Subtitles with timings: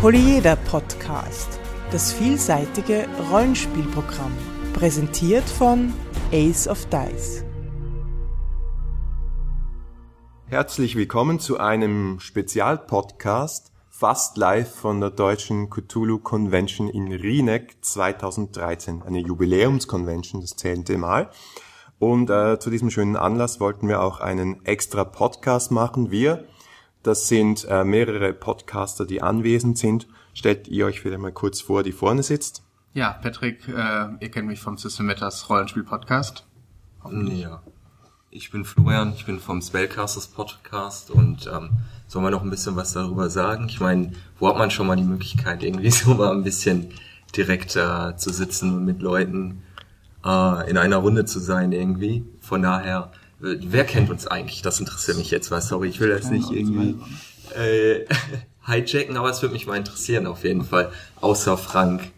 [0.00, 1.58] Polyeder Podcast,
[1.90, 4.30] das vielseitige Rollenspielprogramm,
[4.72, 5.92] präsentiert von
[6.30, 7.44] Ace of Dice.
[10.46, 19.02] Herzlich willkommen zu einem Spezialpodcast, fast live von der deutschen Cthulhu Convention in Rieneck 2013,
[19.02, 21.28] eine Jubiläumskonvention, das zehnte Mal.
[21.98, 26.12] Und äh, zu diesem schönen Anlass wollten wir auch einen extra Podcast machen.
[26.12, 26.44] Wir,
[27.02, 30.06] das sind äh, mehrere Podcaster, die anwesend sind.
[30.34, 32.62] Stellt ihr euch vielleicht mal kurz vor, die vorne sitzt.
[32.94, 36.44] Ja, Patrick, äh, ihr kennt mich vom System Matters Rollenspiel-Podcast.
[37.10, 37.62] Ja.
[38.30, 41.70] Ich bin Florian, ich bin vom Spellcasters Podcast und ähm,
[42.06, 43.66] soll man noch ein bisschen was darüber sagen?
[43.68, 46.88] Ich meine, wo hat man schon mal die Möglichkeit, irgendwie so mal ein bisschen
[47.34, 49.62] direkt äh, zu sitzen und mit Leuten
[50.24, 52.24] äh, in einer Runde zu sein irgendwie?
[52.40, 54.62] Von daher, wer kennt uns eigentlich?
[54.62, 56.96] Das interessiert mich jetzt, weil sorry, ich will jetzt nicht irgendwie
[57.54, 58.04] äh,
[58.66, 60.92] hijacken, aber es würde mich mal interessieren auf jeden Fall.
[61.20, 62.10] Außer Frank.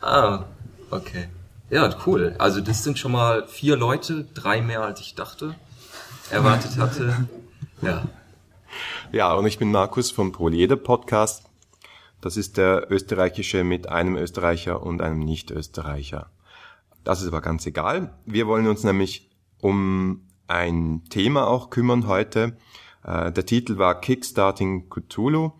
[0.00, 0.44] Ah,
[0.90, 1.28] okay.
[1.70, 2.34] Ja, cool.
[2.38, 5.54] Also das sind schon mal vier Leute, drei mehr als ich dachte,
[6.30, 7.28] erwartet hatte.
[7.80, 8.04] Ja.
[9.10, 11.46] Ja, und ich bin Markus vom Polyeder Podcast.
[12.20, 16.30] Das ist der österreichische mit einem Österreicher und einem Nicht-Österreicher.
[17.04, 18.14] Das ist aber ganz egal.
[18.26, 22.56] Wir wollen uns nämlich um ein Thema auch kümmern heute.
[23.04, 25.52] Äh, der Titel war Kickstarting Cthulhu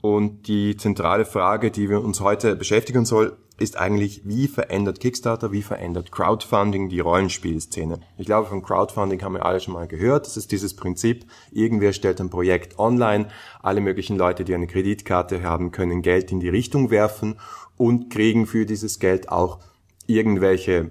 [0.00, 5.52] und die zentrale Frage, die wir uns heute beschäftigen soll, ist eigentlich, wie verändert Kickstarter,
[5.52, 8.00] wie verändert Crowdfunding die Rollenspielszene?
[8.18, 10.26] Ich glaube, von Crowdfunding haben wir alle schon mal gehört.
[10.26, 13.28] Das ist dieses Prinzip, irgendwer stellt ein Projekt online,
[13.62, 17.38] alle möglichen Leute, die eine Kreditkarte haben, können Geld in die Richtung werfen
[17.76, 19.60] und kriegen für dieses Geld auch
[20.06, 20.90] irgendwelche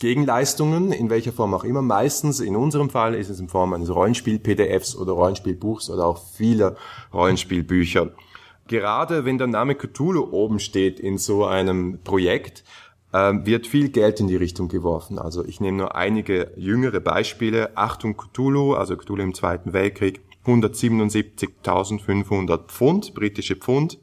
[0.00, 1.82] Gegenleistungen, in welcher Form auch immer.
[1.82, 6.76] Meistens, in unserem Fall, ist es in Form eines Rollenspiel-PDFs oder Rollenspielbuchs oder auch vieler
[7.12, 8.12] Rollenspielbücher
[8.66, 12.64] gerade wenn der Name Cthulhu oben steht in so einem Projekt,
[13.12, 15.18] äh, wird viel Geld in die Richtung geworfen.
[15.18, 17.76] Also ich nehme nur einige jüngere Beispiele.
[17.76, 23.98] Achtung Cthulhu, also Cthulhu im Zweiten Weltkrieg, 177.500 Pfund, britische Pfund.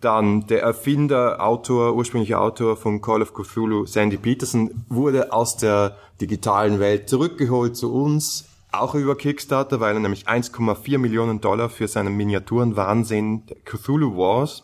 [0.00, 5.96] Dann der Erfinder, Autor, ursprünglicher Autor von Call of Cthulhu, Sandy Peterson, wurde aus der
[6.20, 11.88] digitalen Welt zurückgeholt zu uns, auch über Kickstarter, weil er nämlich 1,4 Millionen Dollar für
[11.88, 14.62] seinen Miniaturenwahnsinn Cthulhu Wars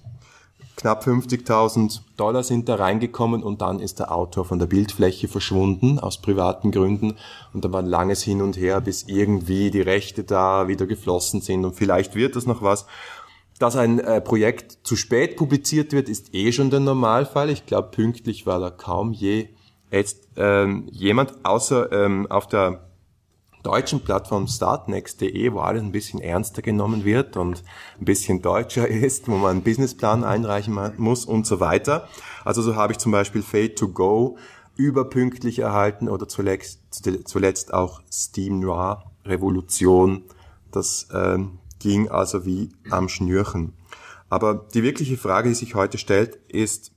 [0.77, 5.99] Knapp 50.000 Dollar sind da reingekommen und dann ist der Autor von der Bildfläche verschwunden
[5.99, 7.17] aus privaten Gründen
[7.53, 11.41] und da war ein langes Hin und Her, bis irgendwie die Rechte da wieder geflossen
[11.41, 12.87] sind und vielleicht wird das noch was.
[13.59, 17.51] Dass ein äh, Projekt zu spät publiziert wird, ist eh schon der Normalfall.
[17.51, 19.49] Ich glaube, pünktlich war da kaum je
[19.91, 22.89] jetzt ähm, jemand, außer ähm, auf der
[23.63, 27.65] deutschen Plattform startnext.de, wo alles ein bisschen ernster genommen wird und
[28.01, 32.09] ein bisschen deutscher ist, wo man einen Businessplan einreichen muss und so weiter.
[32.45, 34.39] Also so habe ich zum Beispiel Fade to Go
[34.77, 36.81] überpünktlich erhalten oder zuletzt,
[37.25, 40.23] zuletzt auch Steam Noir Revolution.
[40.71, 41.39] Das äh,
[41.79, 43.73] ging also wie am Schnürchen.
[44.29, 46.93] Aber die wirkliche Frage, die sich heute stellt, ist,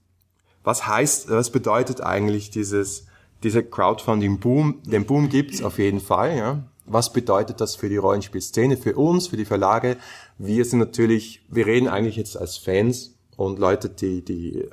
[0.63, 3.05] was heißt, was bedeutet eigentlich dieses
[3.43, 6.37] dieser Crowdfunding-Boom, den Boom gibt's auf jeden Fall.
[6.37, 6.63] Ja.
[6.85, 9.97] Was bedeutet das für die Rollenspielszene, für uns, für die Verlage?
[10.37, 14.67] Wir sind natürlich, wir reden eigentlich jetzt als Fans und Leute, die, die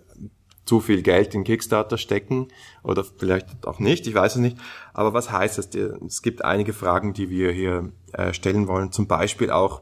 [0.64, 2.48] zu viel Geld in Kickstarter stecken
[2.82, 4.58] oder vielleicht auch nicht, ich weiß es nicht.
[4.92, 5.70] Aber was heißt das?
[6.06, 8.92] Es gibt einige Fragen, die wir hier äh, stellen wollen.
[8.92, 9.80] Zum Beispiel auch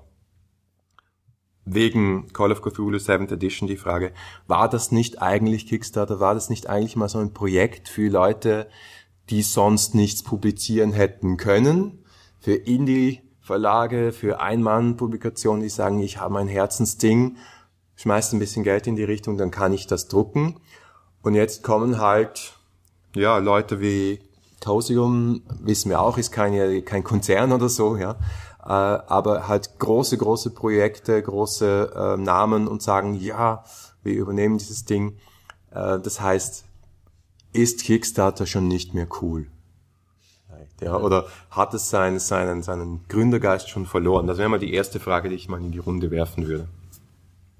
[1.66, 4.12] wegen Call of Cthulhu 7th Edition die Frage,
[4.46, 8.68] war das nicht eigentlich Kickstarter, war das nicht eigentlich mal so ein Projekt für Leute,
[9.28, 12.04] die sonst nichts publizieren hätten können,
[12.38, 17.36] für Indie-Verlage, für Ein-Mann-Publikationen, die sagen, ich habe mein Herzensding,
[17.96, 20.60] schmeißt ein bisschen Geld in die Richtung, dann kann ich das drucken.
[21.22, 22.54] Und jetzt kommen halt,
[23.16, 24.20] ja, Leute wie
[24.60, 28.16] Tosium, wissen wir auch, ist keine, kein Konzern oder so, ja,
[28.66, 33.64] äh, aber halt große, große Projekte, große äh, Namen und sagen, ja,
[34.02, 35.16] wir übernehmen dieses Ding.
[35.70, 36.64] Äh, das heißt,
[37.52, 39.46] ist Kickstarter schon nicht mehr cool?
[40.80, 44.26] Ja, oder hat es seinen, seinen, seinen Gründergeist schon verloren?
[44.26, 46.68] Das wäre mal die erste Frage, die ich mal in die Runde werfen würde.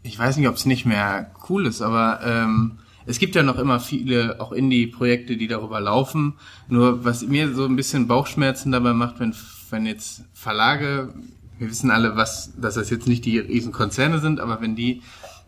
[0.03, 3.59] Ich weiß nicht, ob es nicht mehr cool ist, aber ähm, es gibt ja noch
[3.59, 6.35] immer viele auch Indie-Projekte, die darüber laufen.
[6.69, 9.35] Nur was mir so ein bisschen Bauchschmerzen dabei macht, wenn,
[9.71, 11.15] wenn jetzt Verlage,
[11.59, 15.03] wir wissen alle, was, dass das jetzt nicht die riesen Konzerne sind, aber wenn die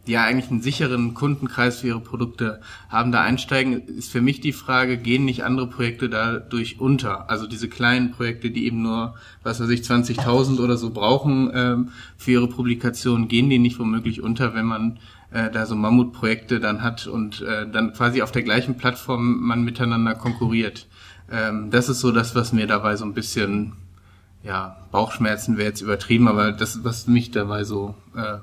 [0.09, 4.41] die ja eigentlich einen sicheren Kundenkreis für ihre Produkte haben, da einsteigen, ist für mich
[4.41, 7.29] die Frage, gehen nicht andere Projekte dadurch unter?
[7.29, 11.89] Also diese kleinen Projekte, die eben nur, was weiß ich, 20.000 oder so brauchen ähm,
[12.17, 14.99] für ihre Publikation, gehen die nicht womöglich unter, wenn man
[15.31, 19.63] äh, da so Mammutprojekte dann hat und äh, dann quasi auf der gleichen Plattform man
[19.63, 20.87] miteinander konkurriert.
[21.31, 23.75] Ähm, das ist so das, was mir dabei so ein bisschen,
[24.43, 28.39] ja, Bauchschmerzen wäre jetzt übertrieben, aber das, was mich dabei so, äh,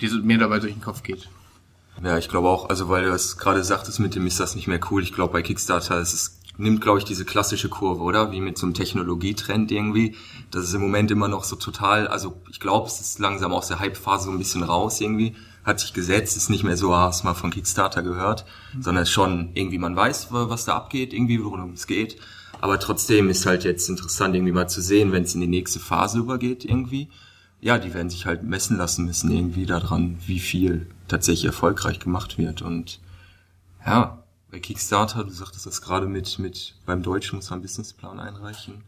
[0.00, 1.28] die so mir dabei durch den Kopf geht.
[2.02, 4.66] Ja, ich glaube auch, also weil du es gerade sagtest, mit dem ist das nicht
[4.66, 5.02] mehr cool.
[5.02, 8.30] Ich glaube, bei Kickstarter ist es nimmt, glaube ich, diese klassische Kurve, oder?
[8.30, 10.14] Wie mit so einem Technologietrend irgendwie.
[10.50, 13.68] Das ist im Moment immer noch so total, also ich glaube, es ist langsam aus
[13.68, 17.06] der Hype-Phase so ein bisschen raus irgendwie hat sich gesetzt, ist nicht mehr so, ah,
[17.06, 18.44] hast mal von Kickstarter gehört,
[18.74, 18.82] mhm.
[18.82, 22.18] sondern schon irgendwie, man weiß, was da abgeht, irgendwie, worum es geht.
[22.60, 25.80] Aber trotzdem ist halt jetzt interessant, irgendwie mal zu sehen, wenn es in die nächste
[25.80, 27.08] Phase übergeht, irgendwie.
[27.60, 32.36] Ja, die werden sich halt messen lassen müssen, irgendwie daran, wie viel tatsächlich erfolgreich gemacht
[32.38, 32.62] wird.
[32.62, 33.00] Und
[33.86, 38.20] ja, bei Kickstarter, du sagtest das gerade mit, mit beim Deutschen muss man einen Businessplan
[38.20, 38.82] einreichen.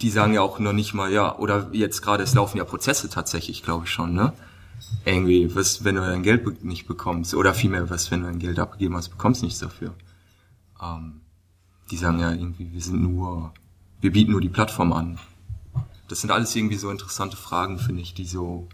[0.00, 3.08] Die sagen ja auch noch nicht mal, ja, oder jetzt gerade, es laufen ja Prozesse
[3.08, 4.32] tatsächlich, glaube ich schon, ne?
[5.04, 8.58] Irgendwie, was, wenn du dein Geld nicht bekommst, oder vielmehr, was, wenn du dein Geld
[8.58, 9.94] abgegeben hast, bekommst du nichts dafür.
[10.82, 11.20] Ähm,
[11.90, 13.52] die sagen ja irgendwie, wir sind nur,
[14.00, 15.18] wir bieten nur die Plattform an.
[16.08, 18.68] Das sind alles irgendwie so interessante Fragen, finde ich, die so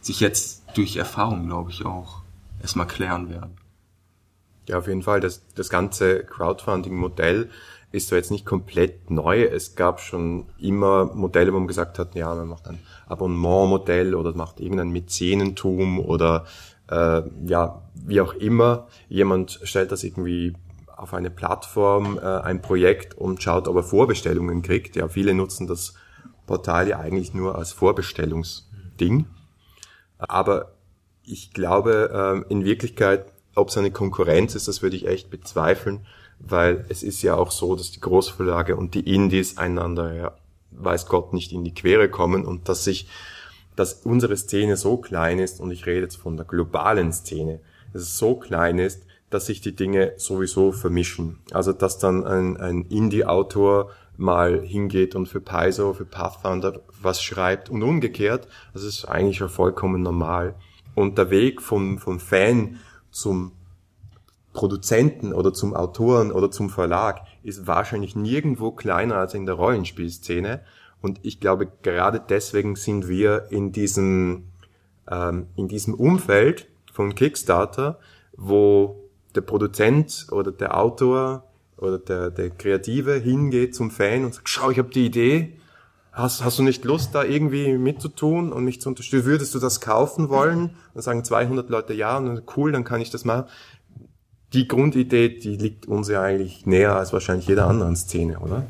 [0.00, 2.22] sich jetzt durch Erfahrung, glaube ich, auch
[2.60, 3.56] erstmal klären werden.
[4.68, 5.20] Ja, auf jeden Fall.
[5.20, 7.50] Das, das ganze Crowdfunding-Modell
[7.92, 9.42] ist so jetzt nicht komplett neu.
[9.42, 14.34] Es gab schon immer Modelle, wo man gesagt hat, ja, man macht ein Abonnementmodell oder
[14.34, 16.44] macht irgendein Mäzenentum oder
[16.88, 18.86] äh, ja, wie auch immer.
[19.08, 20.54] Jemand stellt das irgendwie
[20.96, 24.94] auf eine Plattform, äh, ein Projekt und schaut, ob er Vorbestellungen kriegt.
[24.96, 25.94] Ja, viele nutzen das
[26.46, 29.26] Portal ja eigentlich nur als Vorbestellungsding.
[30.18, 30.74] Aber
[31.24, 36.06] ich glaube, äh, in Wirklichkeit, ob es eine Konkurrenz ist, das würde ich echt bezweifeln
[36.40, 40.32] weil es ist ja auch so, dass die Großverlage und die Indies einander, ja,
[40.72, 43.08] weiß Gott, nicht in die Quere kommen und dass sich,
[43.76, 47.60] dass unsere Szene so klein ist, und ich rede jetzt von der globalen Szene,
[47.92, 51.38] dass es so klein ist, dass sich die Dinge sowieso vermischen.
[51.52, 57.70] Also, dass dann ein, ein Indie-Autor mal hingeht und für Paizo, für Pathfinder was schreibt
[57.70, 60.54] und umgekehrt, das ist eigentlich ja vollkommen normal.
[60.94, 62.80] Und der Weg vom, vom Fan
[63.10, 63.52] zum
[64.52, 70.60] Produzenten oder zum Autoren oder zum Verlag ist wahrscheinlich nirgendwo kleiner als in der Rollenspielszene.
[71.00, 74.48] Und ich glaube, gerade deswegen sind wir in diesem,
[75.10, 77.98] ähm, in diesem Umfeld von Kickstarter,
[78.36, 81.44] wo der Produzent oder der Autor
[81.76, 85.56] oder der, der Kreative hingeht zum Fan und sagt, schau, ich habe die Idee,
[86.12, 89.24] hast, hast du nicht Lust, da irgendwie mitzutun und mich zu unterstützen?
[89.24, 90.76] Würdest du das kaufen wollen?
[90.92, 93.46] Und sagen 200 Leute ja, und dann, cool, dann kann ich das machen
[94.52, 98.64] die Grundidee, die liegt uns ja eigentlich näher als wahrscheinlich jeder anderen Szene, oder?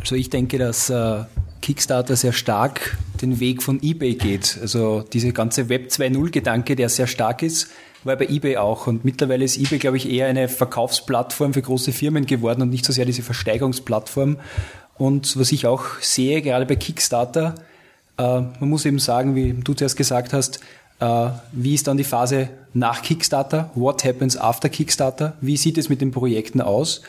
[0.00, 1.24] Also ich denke, dass äh,
[1.62, 4.58] Kickstarter sehr stark den Weg von eBay geht.
[4.60, 7.70] Also diese ganze Web 2.0-Gedanke, der sehr stark ist,
[8.04, 8.86] war bei eBay auch.
[8.86, 12.84] Und mittlerweile ist eBay, glaube ich, eher eine Verkaufsplattform für große Firmen geworden und nicht
[12.84, 14.36] so sehr diese Versteigerungsplattform.
[14.96, 17.56] Und was ich auch sehe, gerade bei Kickstarter,
[18.16, 20.60] äh, man muss eben sagen, wie du zuerst gesagt hast,
[20.98, 23.70] wie ist dann die Phase nach Kickstarter?
[23.74, 25.36] What happens after Kickstarter?
[25.40, 27.02] Wie sieht es mit den Projekten aus?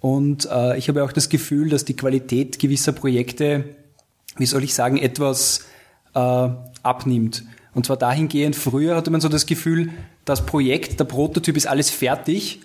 [0.00, 3.64] Und äh, ich habe auch das Gefühl, dass die Qualität gewisser Projekte,
[4.36, 5.66] wie soll ich sagen, etwas
[6.14, 6.48] äh,
[6.82, 7.44] abnimmt.
[7.74, 9.90] Und zwar dahingehend, früher hatte man so das Gefühl,
[10.24, 12.60] das Projekt, der Prototyp ist alles fertig.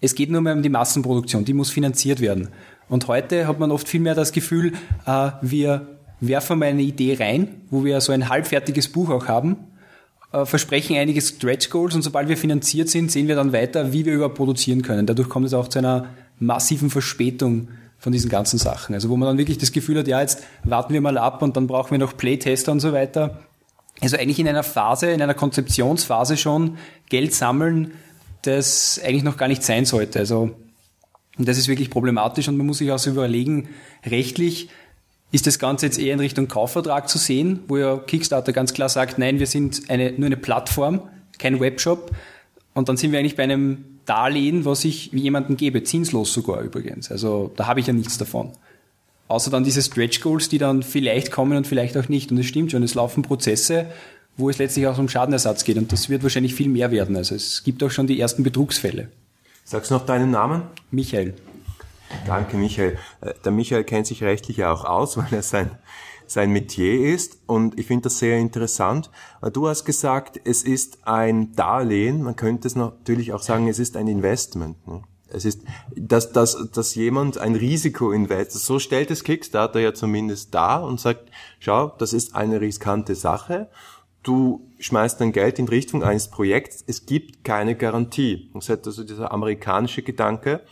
[0.00, 2.48] Es geht nur mehr um die Massenproduktion, die muss finanziert werden.
[2.88, 4.74] Und heute hat man oft viel mehr das Gefühl,
[5.06, 9.52] äh, wir werfen mal eine Idee rein, wo wir so ein halbfertiges Buch auch haben,
[9.52, 9.73] äh,
[10.44, 14.14] versprechen einige Stretch Goals und sobald wir finanziert sind, sehen wir dann weiter, wie wir
[14.14, 15.06] überhaupt produzieren können.
[15.06, 16.06] Dadurch kommt es auch zu einer
[16.38, 18.94] massiven Verspätung von diesen ganzen Sachen.
[18.94, 21.56] Also wo man dann wirklich das Gefühl hat, ja, jetzt warten wir mal ab und
[21.56, 23.38] dann brauchen wir noch Playtester und so weiter.
[24.00, 27.92] Also eigentlich in einer Phase, in einer Konzeptionsphase schon Geld sammeln,
[28.42, 30.18] das eigentlich noch gar nicht sein sollte.
[30.18, 30.50] Also
[31.36, 33.68] und das ist wirklich problematisch und man muss sich auch so überlegen,
[34.06, 34.68] rechtlich
[35.32, 38.88] ist das Ganze jetzt eher in Richtung Kaufvertrag zu sehen, wo ja Kickstarter ganz klar
[38.88, 41.02] sagt, nein, wir sind eine, nur eine Plattform,
[41.38, 42.12] kein Webshop.
[42.74, 47.10] Und dann sind wir eigentlich bei einem Darlehen, was ich jemandem gebe, zinslos sogar übrigens.
[47.10, 48.52] Also da habe ich ja nichts davon.
[49.28, 52.30] Außer dann diese Stretch Goals, die dann vielleicht kommen und vielleicht auch nicht.
[52.30, 53.86] Und es stimmt schon, es laufen Prozesse,
[54.36, 55.78] wo es letztlich auch um Schadenersatz geht.
[55.78, 57.16] Und das wird wahrscheinlich viel mehr werden.
[57.16, 59.08] Also es gibt auch schon die ersten Betrugsfälle.
[59.64, 60.62] Sagst du noch deinen Namen?
[60.90, 61.34] Michael.
[62.26, 62.98] Danke, Michael.
[63.20, 65.78] Äh, der Michael kennt sich rechtlich ja auch aus, weil er sein
[66.26, 67.38] sein Metier ist.
[67.46, 69.10] Und ich finde das sehr interessant.
[69.52, 72.22] Du hast gesagt, es ist ein Darlehen.
[72.22, 74.86] Man könnte es natürlich auch sagen, es ist ein Investment.
[74.86, 75.02] Ne?
[75.28, 75.62] Es ist,
[75.96, 78.52] dass, dass, dass jemand ein Risiko investiert.
[78.52, 83.68] So stellt es Kickstarter ja zumindest dar und sagt, schau, das ist eine riskante Sache.
[84.22, 86.84] Du schmeißt dein Geld in Richtung eines Projekts.
[86.86, 88.50] Es gibt keine Garantie.
[88.54, 90.62] Das ist also dieser amerikanische Gedanke.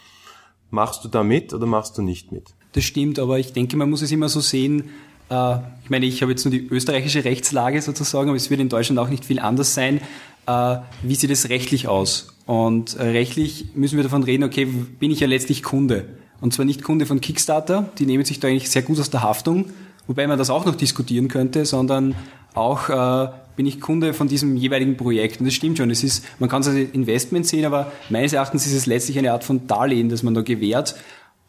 [0.72, 2.54] Machst du da mit oder machst du nicht mit?
[2.72, 4.84] Das stimmt, aber ich denke, man muss es immer so sehen,
[5.28, 8.70] äh, ich meine, ich habe jetzt nur die österreichische Rechtslage sozusagen, aber es wird in
[8.70, 10.00] Deutschland auch nicht viel anders sein.
[10.46, 12.34] Äh, wie sieht es rechtlich aus?
[12.46, 16.06] Und äh, rechtlich müssen wir davon reden, okay, bin ich ja letztlich Kunde.
[16.40, 19.22] Und zwar nicht Kunde von Kickstarter, die nehmen sich da eigentlich sehr gut aus der
[19.22, 19.66] Haftung,
[20.06, 22.14] wobei man das auch noch diskutieren könnte, sondern
[22.54, 25.40] auch äh, bin ich Kunde von diesem jeweiligen Projekt.
[25.40, 25.90] Und das stimmt schon.
[25.90, 29.32] Es ist, man kann es als Investment sehen, aber meines Erachtens ist es letztlich eine
[29.32, 30.96] Art von Darlehen, das man da gewährt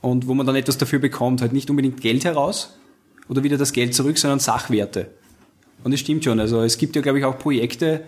[0.01, 1.41] und wo man dann etwas dafür bekommt.
[1.41, 2.77] Halt nicht unbedingt Geld heraus,
[3.29, 5.11] oder wieder das Geld zurück, sondern Sachwerte.
[5.83, 6.39] Und es stimmt schon.
[6.39, 8.03] Also es gibt ja, glaube ich, auch Projekte,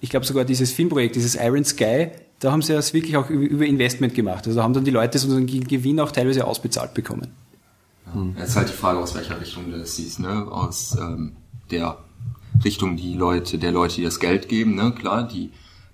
[0.00, 3.64] ich glaube sogar dieses Filmprojekt, dieses Iron Sky, da haben sie das wirklich auch über
[3.64, 4.46] Investment gemacht.
[4.46, 7.28] Also da haben dann die Leute so einen Gewinn auch teilweise ausbezahlt bekommen.
[8.36, 10.46] Ja, ist halt die Frage, aus welcher Richtung du das siehst, ne?
[10.48, 11.32] Aus ähm,
[11.70, 11.98] der
[12.64, 14.92] Richtung die Leute, der Leute, die das Geld geben, ne?
[14.92, 15.50] Klar, die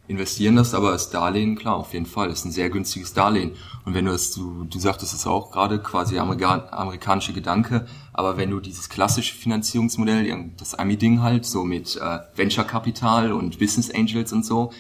[0.09, 2.29] investieren das aber als Darlehen, klar, auf jeden Fall.
[2.29, 3.53] Das ist ein sehr günstiges Darlehen.
[3.85, 8.37] Und wenn du es, du, du sagtest es auch gerade, quasi Amerikan amerikanische Gedanke, aber
[8.37, 13.91] wenn du dieses klassische Finanzierungsmodell, das Ami-Ding halt, so mit äh, Venture Capital und Business
[13.91, 14.73] Angels und so,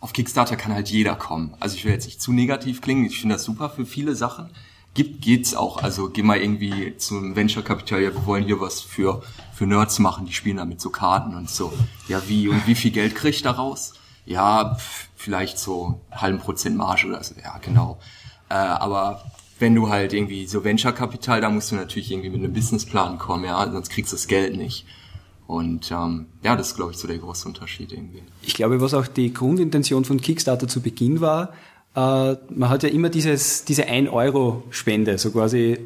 [0.00, 1.54] auf Kickstarter kann halt jeder kommen.
[1.58, 4.50] Also ich will jetzt nicht zu negativ klingen, ich finde das super für viele Sachen.
[4.94, 5.82] Gibt, geht's auch.
[5.82, 9.22] Also geh mal irgendwie zum Venture Capital, ja, wir wollen hier was für,
[9.56, 11.72] für Nerds machen, die spielen da mit so Karten und so.
[12.08, 13.94] Ja, wie und wie viel Geld krieg ich daraus?
[14.26, 14.76] ja,
[15.14, 17.98] vielleicht so halben Prozent Marge oder so, ja, genau.
[18.50, 19.22] Äh, aber
[19.58, 23.44] wenn du halt irgendwie so Venture-Kapital, da musst du natürlich irgendwie mit einem Businessplan kommen,
[23.44, 24.84] ja, sonst kriegst du das Geld nicht.
[25.46, 28.22] Und ähm, ja, das ist, glaube ich, so der große Unterschied irgendwie.
[28.42, 31.52] Ich glaube, was auch die Grundintention von Kickstarter zu Beginn war,
[31.94, 35.78] äh, man hat ja immer dieses, diese 1-Euro-Spende, so quasi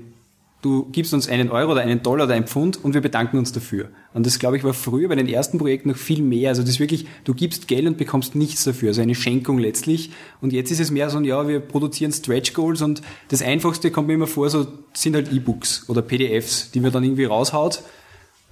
[0.62, 3.52] du gibst uns einen Euro oder einen Dollar oder ein Pfund und wir bedanken uns
[3.52, 3.88] dafür.
[4.12, 6.50] Und das, glaube ich, war früher bei den ersten Projekten noch viel mehr.
[6.50, 8.88] Also das ist wirklich, du gibst Geld und bekommst nichts dafür.
[8.88, 10.10] Also eine Schenkung letztlich.
[10.40, 13.90] Und jetzt ist es mehr so ein, ja, wir produzieren Stretch Goals und das Einfachste
[13.90, 17.82] kommt mir immer vor, so sind halt E-Books oder PDFs, die man dann irgendwie raushaut.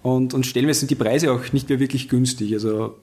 [0.02, 2.52] Und, und stellenweise sind die Preise auch nicht mehr wirklich günstig.
[2.54, 2.96] Also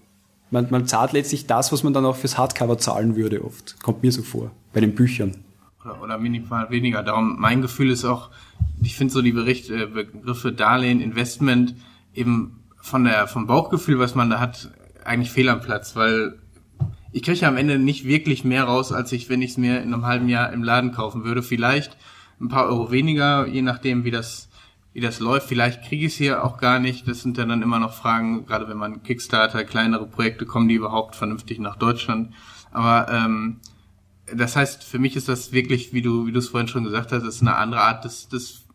[0.50, 3.82] man, man zahlt letztlich das, was man dann auch fürs Hardcover zahlen würde oft.
[3.82, 4.52] Kommt mir so vor.
[4.74, 5.36] Bei den Büchern.
[5.84, 7.04] Oder, oder minimal weniger.
[7.04, 8.30] Darum, mein Gefühl ist auch,
[8.82, 11.76] ich finde so die Bericht, äh, Begriffe Darlehen, Investment
[12.14, 14.72] eben von der vom Bauchgefühl, was man da hat,
[15.04, 16.40] eigentlich fehl am Platz, weil
[17.12, 19.82] ich kriege ja am Ende nicht wirklich mehr raus, als ich, wenn ich es mir
[19.82, 21.42] in einem halben Jahr im Laden kaufen würde.
[21.42, 21.96] Vielleicht
[22.42, 24.50] ein paar Euro weniger, je nachdem, wie das
[24.96, 25.50] wie das läuft.
[25.50, 27.06] Vielleicht kriege ich es hier auch gar nicht.
[27.06, 31.18] Das sind dann immer noch Fragen, gerade wenn man Kickstarter, kleinere Projekte, kommen die überhaupt
[31.18, 32.34] vernünftig nach Deutschland.
[32.72, 33.60] Aber ähm,
[34.34, 37.12] das heißt, für mich ist das wirklich, wie du, wie du es vorhin schon gesagt
[37.12, 38.66] hast, ist eine andere Art des, des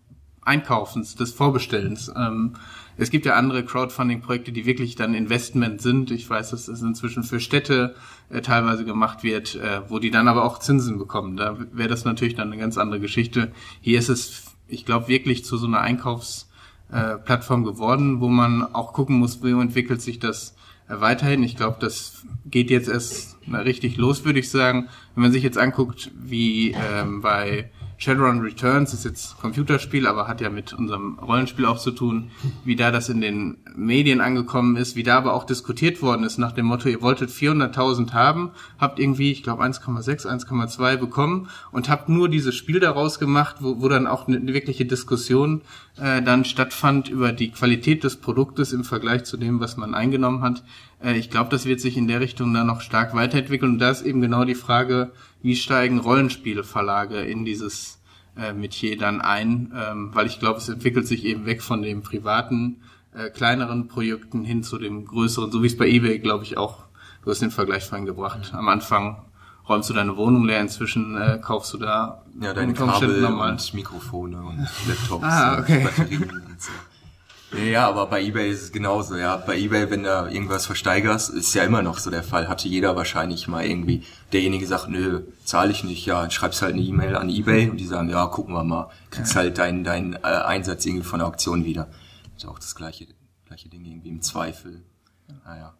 [0.42, 2.10] Einkaufens, des Vorbestellens.
[2.16, 2.54] Ähm,
[2.96, 6.10] es gibt ja andere Crowdfunding-Projekte, die wirklich dann Investment sind.
[6.10, 7.94] Ich weiß, dass es inzwischen für Städte
[8.28, 11.36] äh, teilweise gemacht wird, äh, wo die dann aber auch Zinsen bekommen.
[11.36, 13.52] Da wäre das natürlich dann eine ganz andere Geschichte.
[13.80, 18.92] Hier ist es, ich glaube, wirklich zu so einer Einkaufsplattform äh, geworden, wo man auch
[18.92, 20.54] gucken muss, wie entwickelt sich das
[20.90, 21.42] weiterhin.
[21.42, 24.88] Ich glaube, das geht jetzt erst richtig los, würde ich sagen.
[25.14, 27.70] Wenn man sich jetzt anguckt, wie ähm, bei
[28.02, 32.30] Shadowrun Returns ist jetzt Computerspiel, aber hat ja mit unserem Rollenspiel auch zu tun,
[32.64, 36.38] wie da das in den Medien angekommen ist, wie da aber auch diskutiert worden ist
[36.38, 41.90] nach dem Motto, ihr wolltet 400.000 haben, habt irgendwie, ich glaube 1,6, 1,2 bekommen und
[41.90, 45.60] habt nur dieses Spiel daraus gemacht, wo, wo dann auch eine, wirkliche Diskussion
[45.98, 50.40] äh, dann stattfand über die Qualität des Produktes im Vergleich zu dem, was man eingenommen
[50.40, 50.64] hat.
[51.04, 53.90] Äh, ich glaube, das wird sich in der Richtung dann noch stark weiterentwickeln und da
[53.90, 58.00] ist eben genau die Frage, wie steigen Rollenspielverlage in dieses
[58.36, 62.02] äh, Metier dann ein, ähm, weil ich glaube, es entwickelt sich eben weg von dem
[62.02, 62.82] privaten,
[63.14, 66.84] äh, kleineren Projekten hin zu dem größeren, so wie es bei eBay, glaube ich, auch,
[67.24, 68.52] du hast den Vergleich vorhin gebracht.
[68.54, 69.22] Am Anfang
[69.68, 74.42] räumst du deine Wohnung leer, inzwischen äh, kaufst du da ja, deine Kabel und Mikrofone
[74.42, 75.78] und Laptops ah, okay.
[75.78, 76.72] und Batterien und so.
[77.52, 79.16] Ja, aber bei eBay ist es genauso.
[79.16, 82.48] Ja, bei eBay, wenn da irgendwas versteigerst, ist ja immer noch so der Fall.
[82.48, 84.04] Hatte jeder wahrscheinlich mal irgendwie.
[84.32, 86.06] Derjenige sagt, nö, zahle ich nicht.
[86.06, 88.90] Ja, schreibst halt eine E-Mail an eBay und die sagen, ja, gucken wir mal.
[89.10, 91.88] Kriegst halt deinen deinen äh, Einsatz irgendwie von der Auktion wieder.
[92.36, 93.08] Ist auch das gleiche
[93.46, 94.84] gleiche Ding irgendwie im Zweifel.
[95.44, 95.74] Naja.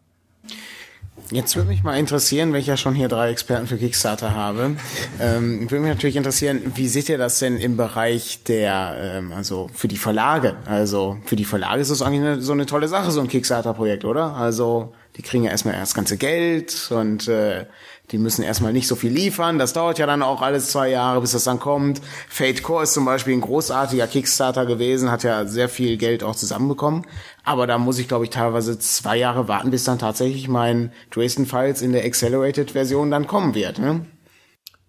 [1.31, 4.77] Jetzt würde mich mal interessieren, wenn ich ja schon hier drei Experten für Kickstarter habe,
[5.21, 9.71] ähm, würde mich natürlich interessieren, wie seht ihr das denn im Bereich der, ähm, also
[9.73, 10.57] für die Verlage?
[10.65, 14.05] Also für die Verlage ist das eigentlich eine, so eine tolle Sache, so ein Kickstarter-Projekt,
[14.05, 14.35] oder?
[14.35, 17.67] Also die kriegen ja erstmal das ganze Geld und äh,
[18.11, 19.59] die müssen erstmal nicht so viel liefern.
[19.59, 22.01] Das dauert ja dann auch alles zwei Jahre, bis das dann kommt.
[22.29, 26.35] Fate Core ist zum Beispiel ein großartiger Kickstarter gewesen, hat ja sehr viel Geld auch
[26.35, 27.07] zusammenbekommen.
[27.45, 31.47] Aber da muss ich, glaube ich, teilweise zwei Jahre warten, bis dann tatsächlich mein Dresden
[31.47, 33.79] Files in der Accelerated-Version dann kommen wird.
[33.79, 34.07] Ne?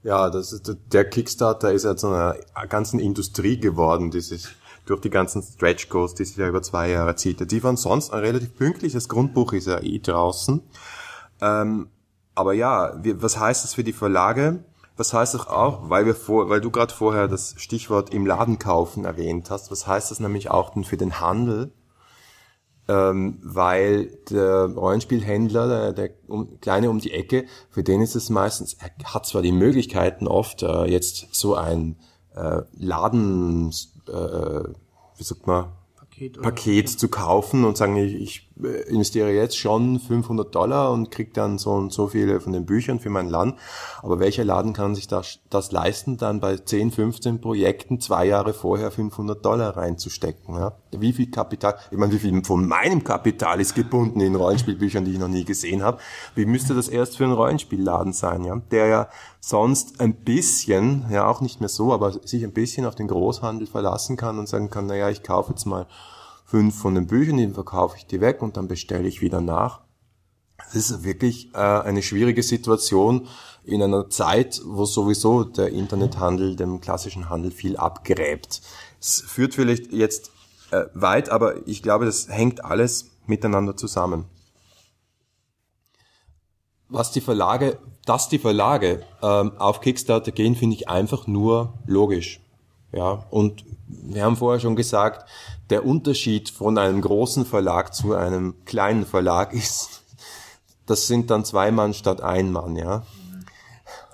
[0.04, 2.36] Ja, das ist, der Kickstarter ist ja zu einer
[2.68, 4.50] ganzen Industrie geworden, dieses
[4.86, 7.52] durch die ganzen Stretch Goals, die sich ja über zwei Jahre zieht.
[7.52, 10.62] Die waren sonst relativ pünktlich, das Grundbuch ist ja eh draußen.
[11.40, 11.90] Ähm,
[12.34, 14.64] aber ja, wir, was heißt das für die Verlage?
[14.98, 18.60] Was heißt das auch, weil wir vor, weil du gerade vorher das Stichwort im Laden
[18.60, 21.72] kaufen erwähnt hast, was heißt das nämlich auch denn für den Handel?
[22.88, 28.30] Ähm, weil der Rollenspielhändler, der, der um, kleine um die Ecke, für den ist es
[28.30, 31.98] meistens, er hat zwar die Möglichkeiten oft äh, jetzt so ein
[32.36, 33.70] äh, Laden,
[34.08, 34.64] äh,
[35.16, 38.51] wie sagt man, Paket, Paket zu kaufen und sagen, ich, ich
[38.88, 43.00] investiere jetzt schon 500 Dollar und kriege dann so und so viele von den Büchern
[43.00, 43.56] für mein Land.
[44.02, 48.54] Aber welcher Laden kann sich das, das leisten, dann bei 10, 15 Projekten zwei Jahre
[48.54, 50.56] vorher 500 Dollar reinzustecken?
[50.56, 50.74] Ja?
[50.92, 55.14] Wie viel Kapital, ich meine, wie viel von meinem Kapital ist gebunden in Rollenspielbüchern, die
[55.14, 56.00] ich noch nie gesehen habe?
[56.36, 58.62] Wie müsste das erst für einen Rollenspielladen sein, ja?
[58.72, 59.08] der ja
[59.40, 63.68] sonst ein bisschen, ja auch nicht mehr so, aber sich ein bisschen auf den Großhandel
[63.68, 65.88] verlassen kann und sagen kann, naja, ich kaufe jetzt mal
[66.52, 69.80] fünf von den Büchern, die verkaufe ich die weg und dann bestelle ich wieder nach.
[70.58, 73.30] Das ist wirklich äh, eine schwierige Situation
[73.64, 78.62] in einer Zeit, wo sowieso der Internethandel dem klassischen Handel viel abgräbt.
[79.00, 80.32] Es führt vielleicht jetzt
[80.72, 84.26] äh, weit, aber ich glaube, das hängt alles miteinander zusammen.
[86.90, 92.42] Was die Verlage, dass die Verlage ähm, auf Kickstarter gehen, finde ich einfach nur logisch.
[92.92, 95.30] Ja, und wir haben vorher schon gesagt,
[95.70, 100.04] der Unterschied von einem großen Verlag zu einem kleinen Verlag ist,
[100.86, 103.04] das sind dann zwei Mann statt ein Mann, ja.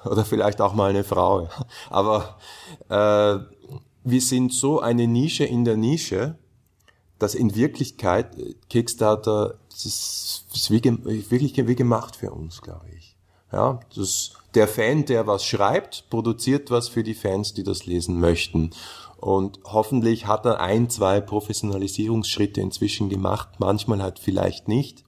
[0.06, 1.50] Oder vielleicht auch mal eine Frau.
[1.90, 2.38] Aber
[2.90, 3.40] äh,
[4.04, 6.38] wir sind so eine Nische in der Nische,
[7.20, 8.38] dass in Wirklichkeit
[8.70, 13.16] Kickstarter das ist, wirklich wie gemacht für uns, glaube ich.
[13.52, 18.20] Ja, das, der Fan, der was schreibt, produziert was für die Fans, die das lesen
[18.20, 18.72] möchten.
[19.18, 25.04] Und hoffentlich hat er ein, zwei Professionalisierungsschritte inzwischen gemacht, manchmal halt vielleicht nicht.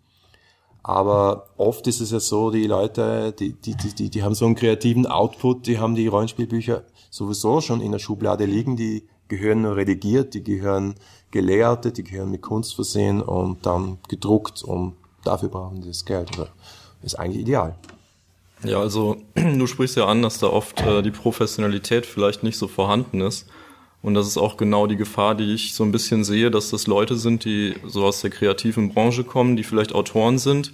[0.83, 4.53] Aber oft ist es ja so, die Leute, die, die, die, die haben so einen
[4.53, 9.75] kreativen Output, die haben die Rollenspielbücher sowieso schon in der Schublade liegen, die gehören nur
[9.75, 10.93] redigiert, die gehören
[11.31, 16.37] gelehrte, die gehören mit Kunst versehen und dann gedruckt und dafür brauchen die das Geld.
[16.37, 16.49] Das
[17.01, 17.75] ist eigentlich ideal.
[18.63, 22.67] Ja, also du sprichst ja an, dass da oft äh, die Professionalität vielleicht nicht so
[22.67, 23.47] vorhanden ist.
[24.01, 26.87] Und das ist auch genau die Gefahr, die ich so ein bisschen sehe, dass das
[26.87, 30.73] Leute sind, die so aus der kreativen Branche kommen, die vielleicht Autoren sind,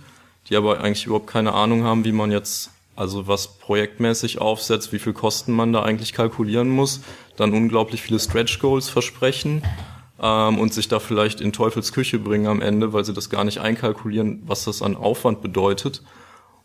[0.50, 5.00] die aber eigentlich überhaupt keine Ahnung haben, wie man jetzt also was projektmäßig aufsetzt, wie
[5.00, 7.02] viel Kosten man da eigentlich kalkulieren muss,
[7.36, 9.64] dann unglaublich viele Stretch Goals versprechen
[10.22, 13.44] ähm, und sich da vielleicht in Teufels Küche bringen am Ende, weil sie das gar
[13.44, 16.04] nicht einkalkulieren, was das an Aufwand bedeutet.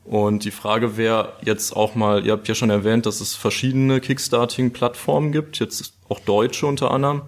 [0.04, 4.00] Und die Frage wäre jetzt auch mal, ihr habt ja schon erwähnt, dass es verschiedene
[4.00, 7.22] Kickstarting-Plattformen gibt, jetzt auch deutsche unter anderem,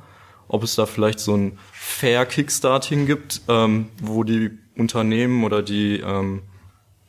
[0.48, 6.00] ob es da vielleicht so ein Fair Kickstarting gibt, ähm, wo die Unternehmen oder die,
[6.00, 6.42] ähm,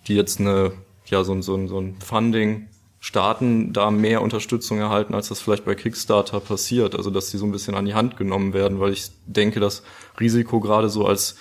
[0.08, 0.74] die jetzt eine,
[1.06, 2.68] ja, so, so, so ein Funding
[3.00, 6.96] Staaten da mehr Unterstützung erhalten, als das vielleicht bei Kickstarter passiert.
[6.96, 9.84] Also dass sie so ein bisschen an die Hand genommen werden, weil ich denke, das
[10.22, 11.36] Risiko gerade so als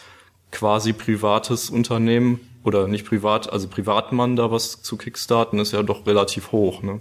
[0.50, 6.06] quasi privates Unternehmen oder nicht privat, also Privatmann da was zu kickstarten, ist ja doch
[6.06, 6.82] relativ hoch.
[6.82, 7.00] Ne?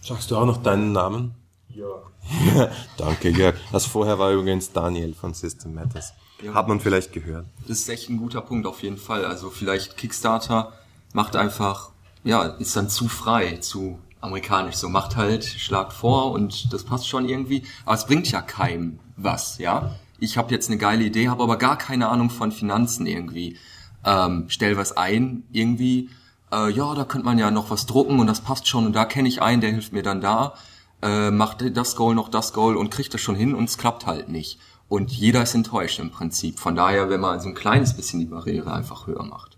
[0.00, 1.34] Sagst du auch noch deinen Namen?
[1.68, 2.70] Ja.
[2.96, 3.56] Danke, Jörg.
[3.72, 6.12] Das vorher war übrigens Daniel von System Matters.
[6.42, 6.54] Ja.
[6.54, 7.46] Hat man vielleicht gehört.
[7.68, 9.24] Das ist echt ein guter Punkt auf jeden Fall.
[9.24, 10.72] Also vielleicht Kickstarter
[11.12, 11.92] macht einfach
[12.24, 14.76] ja, ist dann zu frei, zu amerikanisch.
[14.76, 17.64] So macht halt, schlagt vor und das passt schon irgendwie.
[17.84, 19.96] Aber es bringt ja keinem was, ja.
[20.18, 23.56] Ich habe jetzt eine geile Idee, habe aber gar keine Ahnung von Finanzen irgendwie.
[24.04, 26.10] Ähm, stell was ein, irgendwie,
[26.50, 29.04] äh, ja, da könnte man ja noch was drucken und das passt schon und da
[29.04, 30.54] kenne ich einen, der hilft mir dann da,
[31.02, 34.06] äh, macht das Goal noch das Goal und kriegt das schon hin und es klappt
[34.06, 34.58] halt nicht.
[34.88, 36.58] Und jeder ist enttäuscht im Prinzip.
[36.58, 39.56] Von daher, wenn man so ein kleines bisschen die Barriere einfach höher macht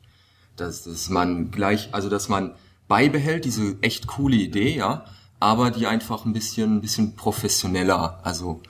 [0.57, 2.52] dass, dass man gleich, also dass man
[2.88, 5.04] beibehält diese echt coole Idee, ja,
[5.40, 8.61] aber die einfach ein bisschen, ein bisschen professioneller, also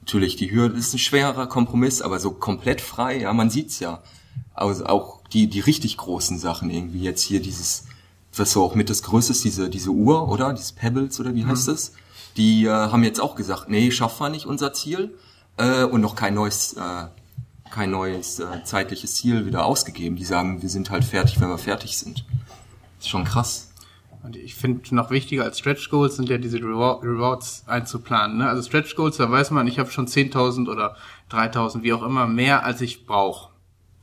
[0.00, 4.02] natürlich die Hürde ist ein schwerer Kompromiss, aber so komplett frei, ja, man sieht's ja.
[4.52, 7.84] Also auch die, die richtig großen Sachen irgendwie jetzt hier dieses,
[8.34, 10.52] was so auch mit das Größte ist, diese, diese Uhr, oder?
[10.52, 11.72] Dieses Pebbles, oder wie heißt mhm.
[11.72, 11.92] das?
[12.36, 15.14] Die äh, haben jetzt auch gesagt, nee, schaffen wir nicht unser Ziel
[15.56, 17.06] äh, und noch kein neues äh,
[17.70, 20.14] kein neues äh, zeitliches Ziel wieder ausgegeben.
[20.14, 22.24] Die sagen, wir sind halt fertig, wenn wir fertig sind.
[23.00, 23.72] Ist schon krass.
[24.22, 28.38] Und ich finde noch wichtiger als Stretch Goals sind ja diese Reward Rewards einzuplanen.
[28.38, 28.48] Ne?
[28.48, 30.96] Also Stretch Goals, da weiß man, ich habe schon 10.000 oder
[31.30, 33.53] 3.000, wie auch immer, mehr als ich brauche.